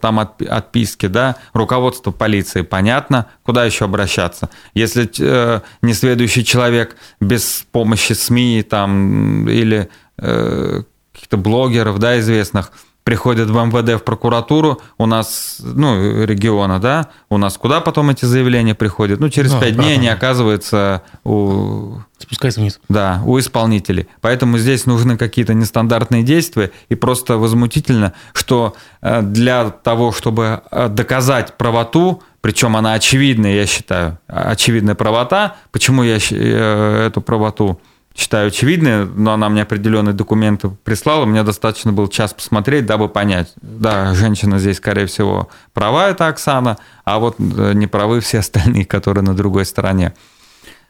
[0.00, 4.50] там отписки, да, руководство полиции понятно, куда еще обращаться.
[4.74, 10.82] Если э, несведущий человек без помощи СМИ там, или э,
[11.12, 12.72] каких-то блогеров да, известных
[13.04, 18.24] приходят в МВД, в прокуратуру, у нас, ну, региона, да, у нас куда потом эти
[18.24, 19.20] заявления приходят?
[19.20, 21.98] Ну, через ну, пять дней они оказываются у...
[22.18, 22.80] Спускаются вниз.
[22.88, 24.08] Да, у исполнителей.
[24.22, 30.88] Поэтому здесь нужны какие-то нестандартные действия, и просто возмутительно, что э, для того, чтобы э,
[30.88, 37.78] доказать правоту, причем она очевидная, я считаю, очевидная правота, почему я э, эту правоту
[38.14, 43.52] считаю очевидной, но она мне определенные документы прислала, мне достаточно был час посмотреть, дабы понять,
[43.56, 48.84] да, женщина здесь, скорее всего, права, это Оксана, а вот э, не правы все остальные,
[48.86, 50.14] которые на другой стороне.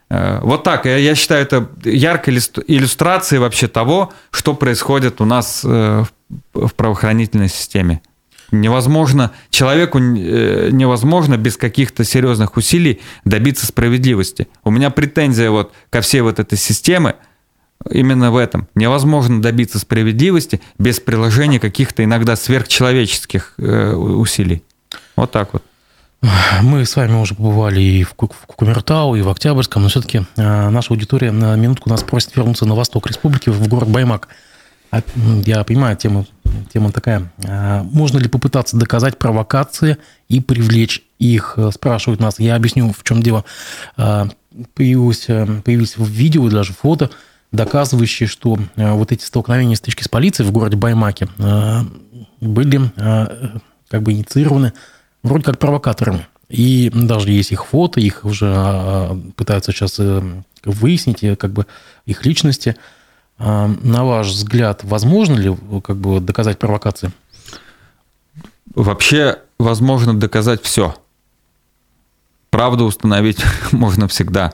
[0.09, 2.35] Э, вот так, я считаю, это яркой
[2.67, 6.03] иллюстрацией вообще того, что происходит у нас э,
[6.53, 8.01] в правоохранительной системе.
[8.51, 14.47] Невозможно, человеку э, невозможно без каких-то серьезных усилий добиться справедливости.
[14.63, 17.15] У меня претензия вот ко всей вот этой системе
[17.89, 18.67] именно в этом.
[18.75, 24.63] Невозможно добиться справедливости без приложения каких-то иногда сверхчеловеческих э, усилий.
[25.15, 25.63] Вот так вот.
[26.61, 30.93] Мы с вами уже побывали и в Кумертау, и в Октябрьском, но все-таки э, наша
[30.93, 34.27] аудитория на минутку нас просит вернуться на восток республики, в город Баймак.
[34.91, 35.01] А,
[35.45, 36.25] я понимаю, тема,
[36.73, 37.31] тема такая.
[37.45, 39.97] А, можно ли попытаться доказать провокации
[40.29, 41.57] и привлечь их?
[41.73, 42.39] Спрашивают нас.
[42.39, 43.45] Я объясню, в чем дело.
[43.97, 44.27] А,
[44.73, 47.09] появилось, появились в видео, даже фото,
[47.51, 51.27] доказывающие, что вот эти столкновения стычки с полицией в городе Баймаке
[52.41, 52.81] были
[53.89, 54.73] как бы инициированы
[55.23, 56.27] вроде как провокаторами.
[56.49, 60.21] И даже есть их фото, их уже пытаются сейчас э,
[60.63, 61.65] выяснить, как бы
[62.05, 62.85] их личности– а,
[63.37, 67.11] на ваш взгляд, возможно ли как бы доказать провокации?
[68.73, 70.95] Вообще возможно доказать все.
[72.49, 74.53] Правду установить можно всегда.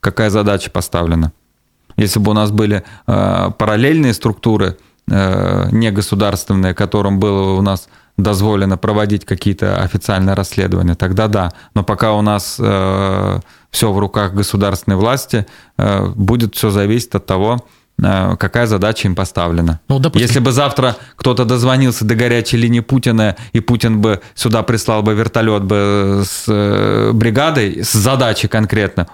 [0.00, 1.32] Какая задача поставлена?
[1.96, 4.78] Если бы у нас были э, параллельные структуры,
[5.10, 11.52] э, негосударственные, которым было у нас дозволено проводить какие-то официальные расследования, тогда да.
[11.74, 17.26] Но пока у нас э, все в руках государственной власти, э, будет все зависеть от
[17.26, 17.66] того,
[18.00, 19.80] какая задача им поставлена.
[19.88, 20.26] Ну, допустим...
[20.26, 25.14] Если бы завтра кто-то дозвонился до горячей линии Путина, и Путин бы сюда прислал бы
[25.14, 29.06] вертолет бы с э, бригадой, с задачей конкретно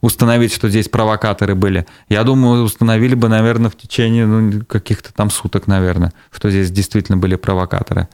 [0.00, 5.30] установить, что здесь провокаторы были, я думаю, установили бы, наверное, в течение ну, каких-то там
[5.30, 8.08] суток, наверное, что здесь действительно были провокаторы.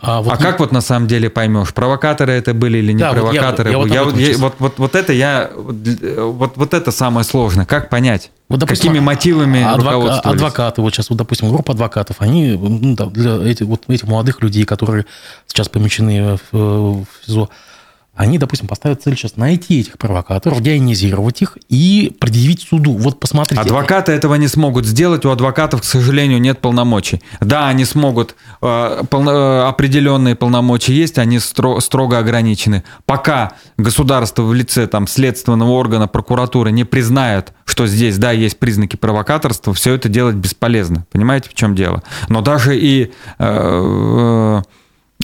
[0.00, 3.12] А, вот а как вот на самом деле поймешь, провокаторы это были или не да,
[3.12, 3.76] провокаторы?
[3.76, 7.66] Вот, я, я, вот, я, вот, вот, вот это я вот, вот это самое сложное.
[7.66, 8.30] Как понять?
[8.48, 13.42] Вот, допустим, Какими мотивами адвока, Адвокаты, вот сейчас, вот, допустим, группа адвокатов, они ну, для
[13.42, 15.04] этих, вот, этих молодых людей, которые
[15.48, 17.50] сейчас помещены в, в СИЗО,
[18.18, 22.94] они, допустим, поставят цель сейчас найти этих провокаторов, диагнозировать их и предъявить суду.
[22.94, 23.62] Вот посмотрите.
[23.62, 25.24] Адвокаты этого не смогут сделать.
[25.24, 27.22] У адвокатов, к сожалению, нет полномочий.
[27.40, 32.82] Да, они смогут, э, полно, э, определенные полномочия есть, они стро, строго ограничены.
[33.06, 38.96] Пока государство в лице там, следственного органа, прокуратуры не признает, что здесь, да, есть признаки
[38.96, 41.06] провокаторства, все это делать бесполезно.
[41.12, 42.02] Понимаете, в чем дело?
[42.28, 43.12] Но даже и...
[43.38, 44.62] Э, э,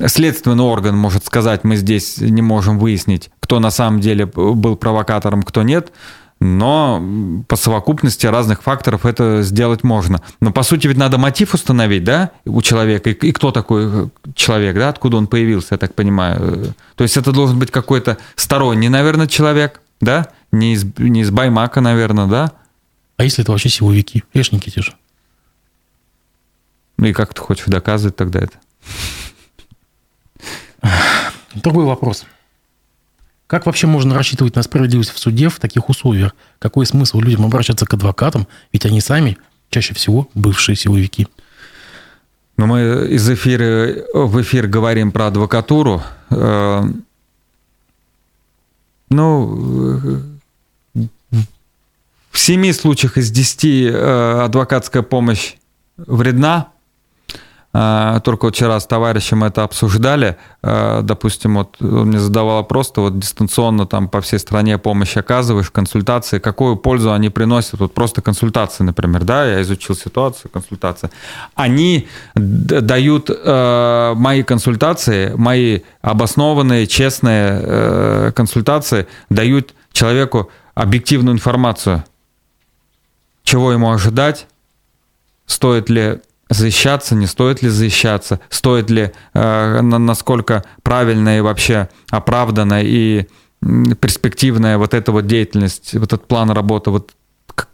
[0.07, 5.43] следственный орган может сказать, мы здесь не можем выяснить, кто на самом деле был провокатором,
[5.43, 5.93] кто нет,
[6.41, 7.03] но
[7.49, 10.21] по совокупности разных факторов это сделать можно.
[10.41, 14.09] Но по сути ведь надо мотив установить, да, у человека, и, и кто такой э,
[14.35, 16.75] человек, да, откуда он появился, я так понимаю.
[16.97, 21.81] То есть это должен быть какой-то сторонний, наверное, человек, да, не из, не из Баймака,
[21.81, 22.53] наверное, да.
[23.17, 24.95] А если это вообще силовики, эшники те же?
[26.99, 28.59] Ну и как ты хочешь доказывать тогда это?
[31.55, 32.25] Другой вопрос.
[33.47, 36.35] Как вообще можно рассчитывать на справедливость в суде в таких условиях?
[36.59, 38.47] Какой смысл людям обращаться к адвокатам?
[38.73, 39.39] Ведь они сами
[39.71, 41.29] чаще всего бывшие силовики.
[42.57, 46.03] Но мы из эфира в эфир говорим про адвокатуру.
[46.31, 46.85] Э,
[49.11, 50.23] ну,
[52.31, 55.55] в семи случаях из десяти э, адвокатская помощь
[55.97, 56.69] вредна,
[57.77, 60.37] а, только вчера с товарищем это обсуждали.
[60.63, 65.17] А, допустим, вот он мне задавал вопрос, ты вот дистанционно там по всей стране помощь
[65.17, 67.81] оказываешь, консультации, какую пользу они приносят?
[67.81, 71.11] Вот просто консультации, например, да, я изучил ситуацию, консультации.
[71.57, 72.07] Они
[72.37, 82.05] дают э, мои консультации, мои обоснованные, честные э, консультации дают человеку объективную информацию,
[83.43, 84.47] чего ему ожидать,
[85.47, 86.21] стоит ли
[86.55, 93.27] защищаться, не стоит ли защищаться, стоит ли, э, насколько правильная и вообще оправданная и
[94.01, 97.13] перспективная вот эта вот деятельность, вот этот план работы вот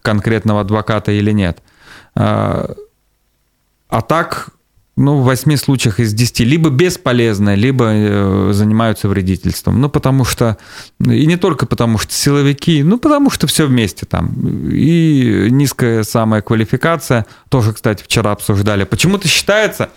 [0.03, 1.63] конкретного адвоката или нет.
[2.15, 2.75] Э,
[3.89, 4.51] а так
[4.97, 9.81] ну, в 8 случаях из 10 либо бесполезны, либо э, занимаются вредительством.
[9.81, 10.59] Ну, потому что,
[11.01, 14.69] и не только потому что силовики, ну, потому что все вместе там.
[14.71, 18.85] И низкая самая квалификация, тоже, кстати, вчера обсуждали.
[18.85, 19.91] Почему-то считается,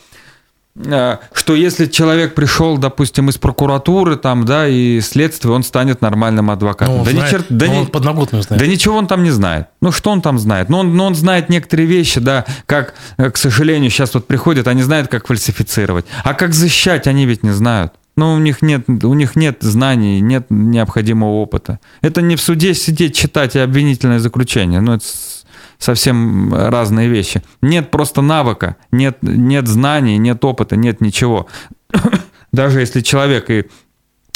[0.75, 6.97] что если человек пришел, допустим, из прокуратуры там, да, и следствия, он станет нормальным адвокатом.
[6.97, 7.45] Ну, да, знает, чер...
[7.49, 8.59] да, он подноготную знает.
[8.59, 9.67] да ничего он там не знает.
[9.81, 10.69] Ну, что он там знает?
[10.69, 14.67] Ну, он, ну, он знает некоторые вещи, да, как, э, к сожалению, сейчас вот приходят,
[14.67, 16.05] они знают, как фальсифицировать.
[16.23, 17.93] А как защищать, они ведь не знают.
[18.15, 21.79] Ну, у них нет, у них нет знаний, нет необходимого опыта.
[22.01, 24.81] Это не в суде сидеть, читать и обвинительное заключение.
[24.81, 25.05] Ну, это
[25.83, 27.43] совсем разные вещи.
[27.61, 31.47] Нет просто навыка, нет, нет знаний, нет опыта, нет ничего.
[32.51, 33.65] Даже если человек и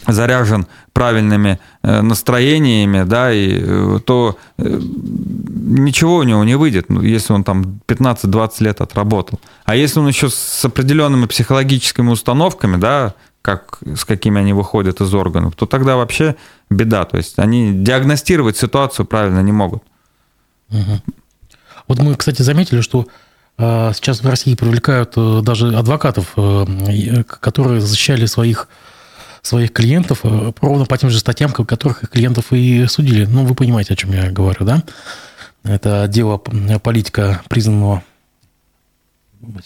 [0.06, 7.02] заряжен правильными э, настроениями, да, и, э, то э, ничего у него не выйдет, ну,
[7.02, 9.40] если он там 15-20 лет отработал.
[9.66, 15.14] А если он еще с определенными психологическими установками, да, как, с какими они выходят из
[15.14, 16.36] органов, то тогда вообще
[16.70, 17.06] беда.
[17.06, 19.84] То есть они диагностировать ситуацию правильно не могут.
[20.70, 21.02] Угу.
[21.88, 23.08] Вот мы, кстати, заметили, что
[23.58, 28.68] а, сейчас в России привлекают э, даже адвокатов, э, которые защищали своих
[29.42, 33.26] своих клиентов э, ровно по тем же статьям, которых их клиентов и судили.
[33.26, 34.84] Ну, вы понимаете, о чем я говорю, да?
[35.64, 38.04] Это дело политика, признанного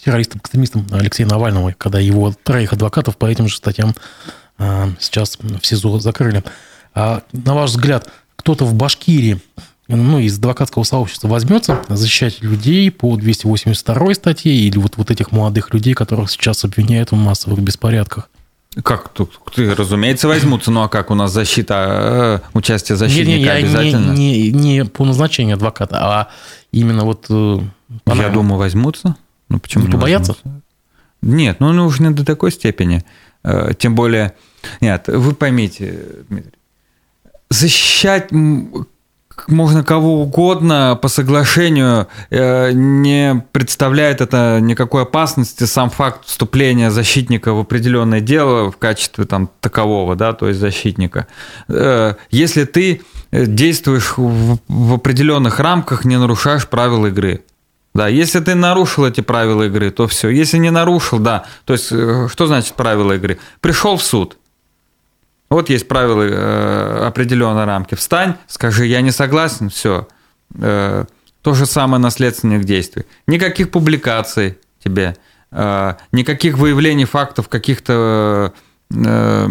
[0.04, 3.94] террористом-экстремистом Алексея Навального, когда его троих адвокатов по этим же статьям
[4.98, 6.44] сейчас в СИЗО закрыли.
[6.94, 9.40] А на ваш взгляд, кто-то в Башкирии
[9.96, 15.72] ну, из адвокатского сообщества возьмется защищать людей по 282 статье или вот, вот этих молодых
[15.72, 18.28] людей, которых сейчас обвиняют в массовых беспорядках?
[18.82, 19.38] Как тут?
[19.54, 20.70] Ты, разумеется, возьмутся.
[20.70, 24.12] Ну а как у нас защита, э, участие защитника не, не, обязательно?
[24.12, 26.28] Не, не, не по назначению адвоката, а
[26.70, 27.26] именно вот...
[27.28, 27.60] Э,
[28.06, 29.16] Я думаю, возьмутся.
[29.50, 30.36] Ну почему не, побоятся?
[30.42, 30.62] Возьмутся?
[31.20, 33.04] Нет, ну, ну уж не до такой степени.
[33.44, 34.34] Э, тем более...
[34.80, 36.52] Нет, вы поймите, Дмитрий,
[37.50, 38.30] защищать
[39.48, 47.52] можно кого угодно по соглашению, э, не представляет это никакой опасности сам факт вступления защитника
[47.52, 51.26] в определенное дело в качестве там такового, да, то есть защитника.
[51.68, 53.02] Э, если ты
[53.32, 57.42] действуешь в определенных рамках, не нарушаешь правила игры.
[57.94, 60.30] Да, если ты нарушил эти правила игры, то все.
[60.30, 61.44] Если не нарушил, да.
[61.66, 63.38] То есть, э, что значит правила игры?
[63.60, 64.38] Пришел в суд,
[65.54, 67.94] вот есть правила э, определенной рамки.
[67.94, 70.08] Встань, скажи, я не согласен, все.
[70.54, 71.04] Э,
[71.42, 73.04] то же самое наследственных действий.
[73.26, 75.16] Никаких публикаций тебе,
[75.50, 78.52] э, никаких выявлений фактов каких-то
[78.94, 79.48] э,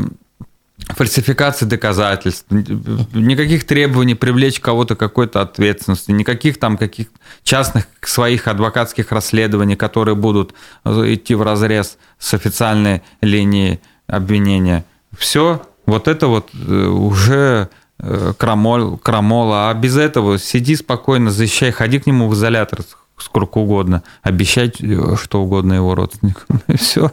[0.89, 7.08] фальсификаций доказательств, никаких требований привлечь кого-то какой-то ответственности, никаких там каких
[7.43, 10.54] частных своих адвокатских расследований, которые будут
[10.86, 14.86] идти в разрез с официальной линией обвинения.
[15.18, 17.69] Все, вот это вот э, уже
[17.99, 19.69] э, крамол, крамола.
[19.69, 22.79] А без этого сиди спокойно, защищай, ходи к нему в изолятор
[23.17, 26.61] сколько угодно, обещать э, что угодно его родственникам.
[26.67, 27.11] И все.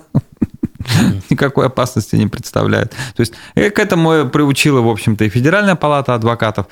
[1.29, 2.93] Никакой опасности не представляет.
[3.15, 6.67] То есть к этому приучила, в общем-то, и Федеральная палата адвокатов.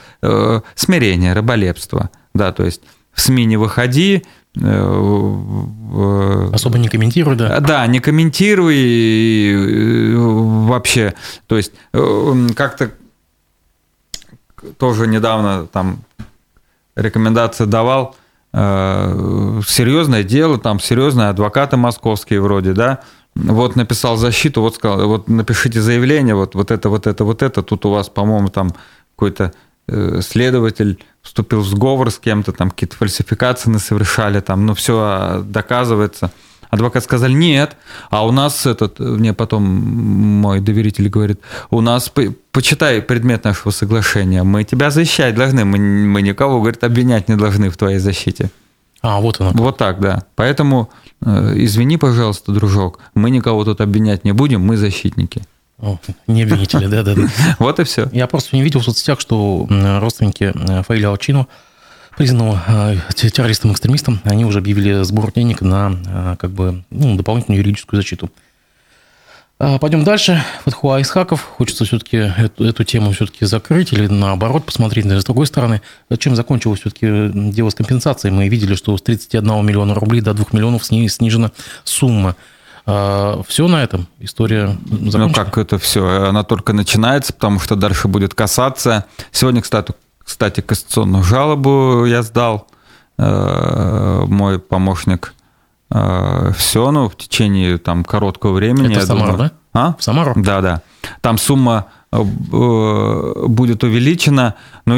[0.74, 2.10] Смирение, рыболепство.
[2.32, 2.82] Да, то есть
[3.12, 4.24] в СМИ не выходи,
[6.52, 7.60] Особо не комментируй, да?
[7.60, 10.14] Да, не комментируй
[10.66, 11.14] вообще.
[11.46, 12.90] То есть э, как-то
[14.78, 16.00] тоже недавно там
[16.94, 18.16] рекомендации давал
[18.52, 23.00] э, серьезное дело, там серьезные адвокаты московские вроде, да,
[23.34, 27.62] вот написал защиту, вот сказал, вот напишите заявление, вот, вот это, вот это, вот это,
[27.62, 28.74] тут у вас, по-моему, там
[29.14, 29.52] какой-то
[29.88, 35.42] э, следователь вступил в сговор с кем-то, там какие-то фальсификации совершали, там, ну, все а,
[35.42, 36.30] доказывается.
[36.70, 37.76] Адвокат сказали, нет,
[38.10, 42.12] а у нас этот, мне потом мой доверитель говорит, у нас,
[42.52, 47.70] почитай предмет нашего соглашения, мы тебя защищать должны, мы, мы никого, говорит, обвинять не должны
[47.70, 48.50] в твоей защите.
[49.02, 49.52] А, вот оно.
[49.54, 50.24] Вот так, да.
[50.34, 50.90] Поэтому,
[51.24, 55.42] э, извини, пожалуйста, дружок, мы никого тут обвинять не будем, мы защитники.
[55.78, 57.28] О, не обвинители, да, да, да.
[57.58, 58.08] Вот и все.
[58.12, 59.66] Я просто не видел в соцсетях, что
[60.00, 61.48] родственники э, Фаиля Алчину
[62.16, 68.00] признанного э, террористом-экстремистом, они уже объявили сбор денег на э, как бы, ну, дополнительную юридическую
[68.00, 68.30] защиту.
[69.58, 70.42] А, пойдем дальше.
[70.64, 71.42] Фатхуа Исхаков.
[71.42, 75.80] Хочется все-таки эту, эту тему все-таки закрыть или наоборот посмотреть с другой стороны.
[76.18, 78.34] Чем закончилось все-таки дело с компенсацией?
[78.34, 81.52] Мы видели, что с 31 миллиона рублей до 2 миллионов снижена
[81.84, 82.36] сумма.
[82.86, 84.06] А, все на этом?
[84.20, 85.26] История закончена?
[85.26, 86.28] Ну как это все?
[86.28, 89.06] Она только начинается, потому что дальше будет касаться.
[89.32, 92.68] Сегодня, кстати, кстати, кассационную жалобу я сдал.
[93.18, 95.34] Э, мой помощник
[95.90, 98.92] э, все, ну, в течение там короткого времени.
[98.92, 99.80] Это в Самару, думаю, да?
[99.80, 99.94] А?
[99.98, 100.32] В Самару?
[100.36, 100.82] Да, да.
[101.22, 104.54] Там сумма э, будет увеличена.
[104.84, 104.96] Но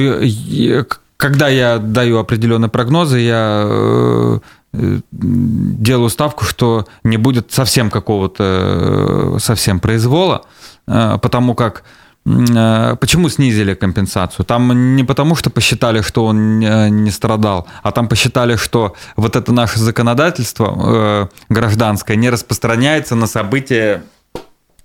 [1.17, 4.41] когда я даю определенные прогнозы, я
[4.73, 10.45] делаю ставку, что не будет совсем какого-то совсем произвола,
[10.87, 11.85] потому как
[12.29, 14.45] Э, почему снизили компенсацию?
[14.45, 19.53] Там не потому, что посчитали, что он не страдал, а там посчитали, что вот это
[19.53, 24.03] наше законодательство э, гражданское не распространяется на события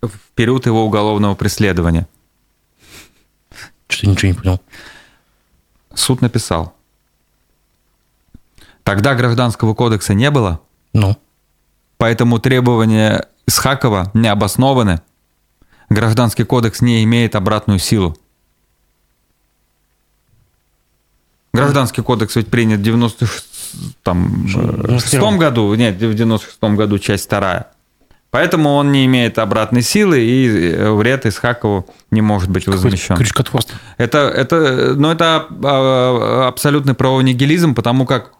[0.01, 2.07] в период его уголовного преследования.
[3.87, 4.61] Что-то ничего не понял.
[5.93, 6.73] Суд написал.
[8.83, 10.59] Тогда гражданского кодекса не было.
[10.93, 11.17] Ну.
[11.97, 15.01] Поэтому требования Исхакова не обоснованы–
[15.93, 18.17] Гражданский кодекс не имеет обратную силу.
[21.53, 23.45] Гражданский кодекс ведь принят в 96
[24.03, 27.67] там, в шестом году, нет, в 96-м году часть вторая.
[28.31, 33.15] Поэтому он не имеет обратной силы, и э, вред Исхакову не может быть возмещен.
[33.15, 33.77] Крючкотворство.
[33.97, 38.33] Это, это, ну, это а, абсолютный правовой нигилизм, потому как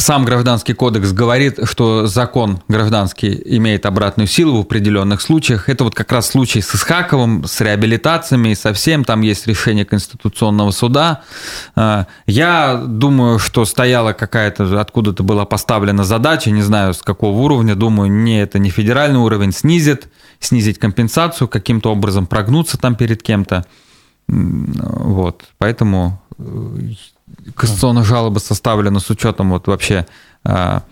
[0.00, 5.68] сам гражданский кодекс говорит, что закон гражданский имеет обратную силу в определенных случаях.
[5.68, 9.04] Это вот как раз случай с Исхаковым, с реабилитациями, со всем.
[9.04, 11.22] Там есть решение Конституционного суда.
[11.74, 17.74] А, я думаю, что стояла какая-то, откуда-то была поставлена задача, не знаю с какого уровня,
[17.74, 20.08] думаю, не это не федеральный уровень, снизит,
[20.38, 23.64] снизить компенсацию, каким-то образом прогнуться там перед кем-то.
[24.28, 26.20] Вот, поэтому
[27.54, 30.06] кассационная жалоба составлена с учетом вот вообще
[30.44, 30.82] а,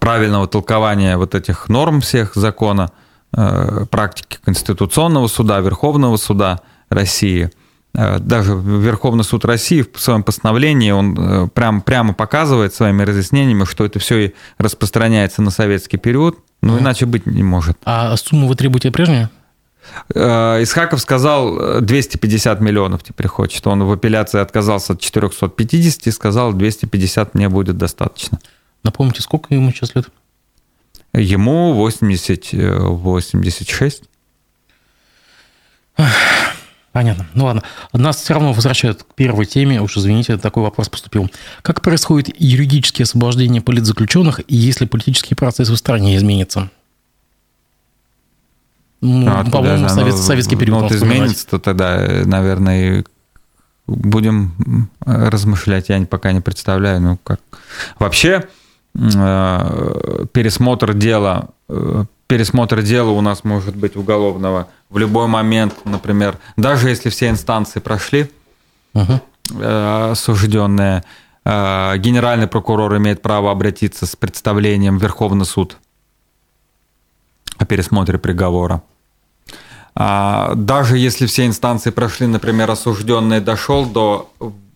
[0.00, 2.90] правильного толкования вот этих норм всех закона,
[3.32, 7.50] а, практики Конституционного суда, Верховного суда России.
[7.94, 13.64] А, даже Верховный суд России в своем постановлении он э, прям, прямо показывает своими разъяснениями,
[13.64, 17.76] что это все и распространяется на советский период, ну, иначе быть не может.
[17.84, 19.30] А сумму вы требуете прежнюю?
[20.14, 23.66] Э, Исхаков сказал 250 э, миллионов теперь хочет.
[23.66, 28.38] Он в апелляции отказался от 450 и сказал 250 мне будет достаточно.
[28.82, 30.06] Напомните, сколько ему сейчас лет?
[31.12, 34.02] Ему 80, 86.
[35.96, 36.02] Э,
[36.92, 37.26] Понятно.
[37.34, 37.62] Ну ладно.
[37.92, 39.80] Нас все равно возвращают к первой теме.
[39.80, 41.30] Уж извините, такой вопрос поступил.
[41.62, 46.70] Как происходит юридическое освобождение политзаключенных, если политический процесс в стране изменится?
[49.00, 50.78] Ну, а по-моему, совет, ну, советский период.
[50.78, 53.04] Ну, вот изменится, то тогда, наверное,
[53.86, 55.88] будем размышлять.
[55.88, 57.40] Я пока не представляю, ну как.
[57.98, 58.48] Вообще,
[58.94, 66.38] э, пересмотр дела, э, пересмотр дела у нас может быть уголовного в любой момент, например,
[66.56, 68.30] даже если все инстанции прошли,
[68.94, 69.20] угу.
[69.62, 71.04] осужденные,
[71.44, 75.76] генеральный прокурор имеет право обратиться с представлением в Верховный суд
[77.58, 78.82] о пересмотре приговора.
[79.94, 84.30] А, даже если все инстанции прошли, например, осужденный дошел до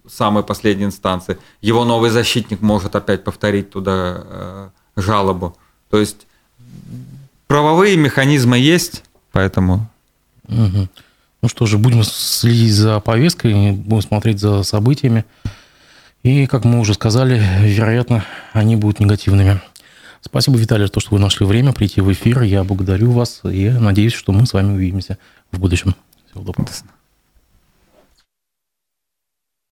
[0.09, 5.57] самой последней инстанции, его новый защитник может опять повторить туда э, жалобу.
[5.91, 6.26] То есть
[7.47, 9.89] правовые механизмы есть, поэтому...
[10.49, 10.89] Угу.
[11.43, 15.24] Ну что же, будем следить за повесткой, будем смотреть за событиями.
[16.22, 19.61] И, как мы уже сказали, вероятно, они будут негативными.
[20.25, 22.43] Спасибо, Виталий, за то, что вы нашли время прийти в эфир.
[22.43, 25.18] Я благодарю вас и надеюсь, что мы с вами увидимся
[25.51, 25.95] в будущем.
[26.31, 26.68] Всего доброго.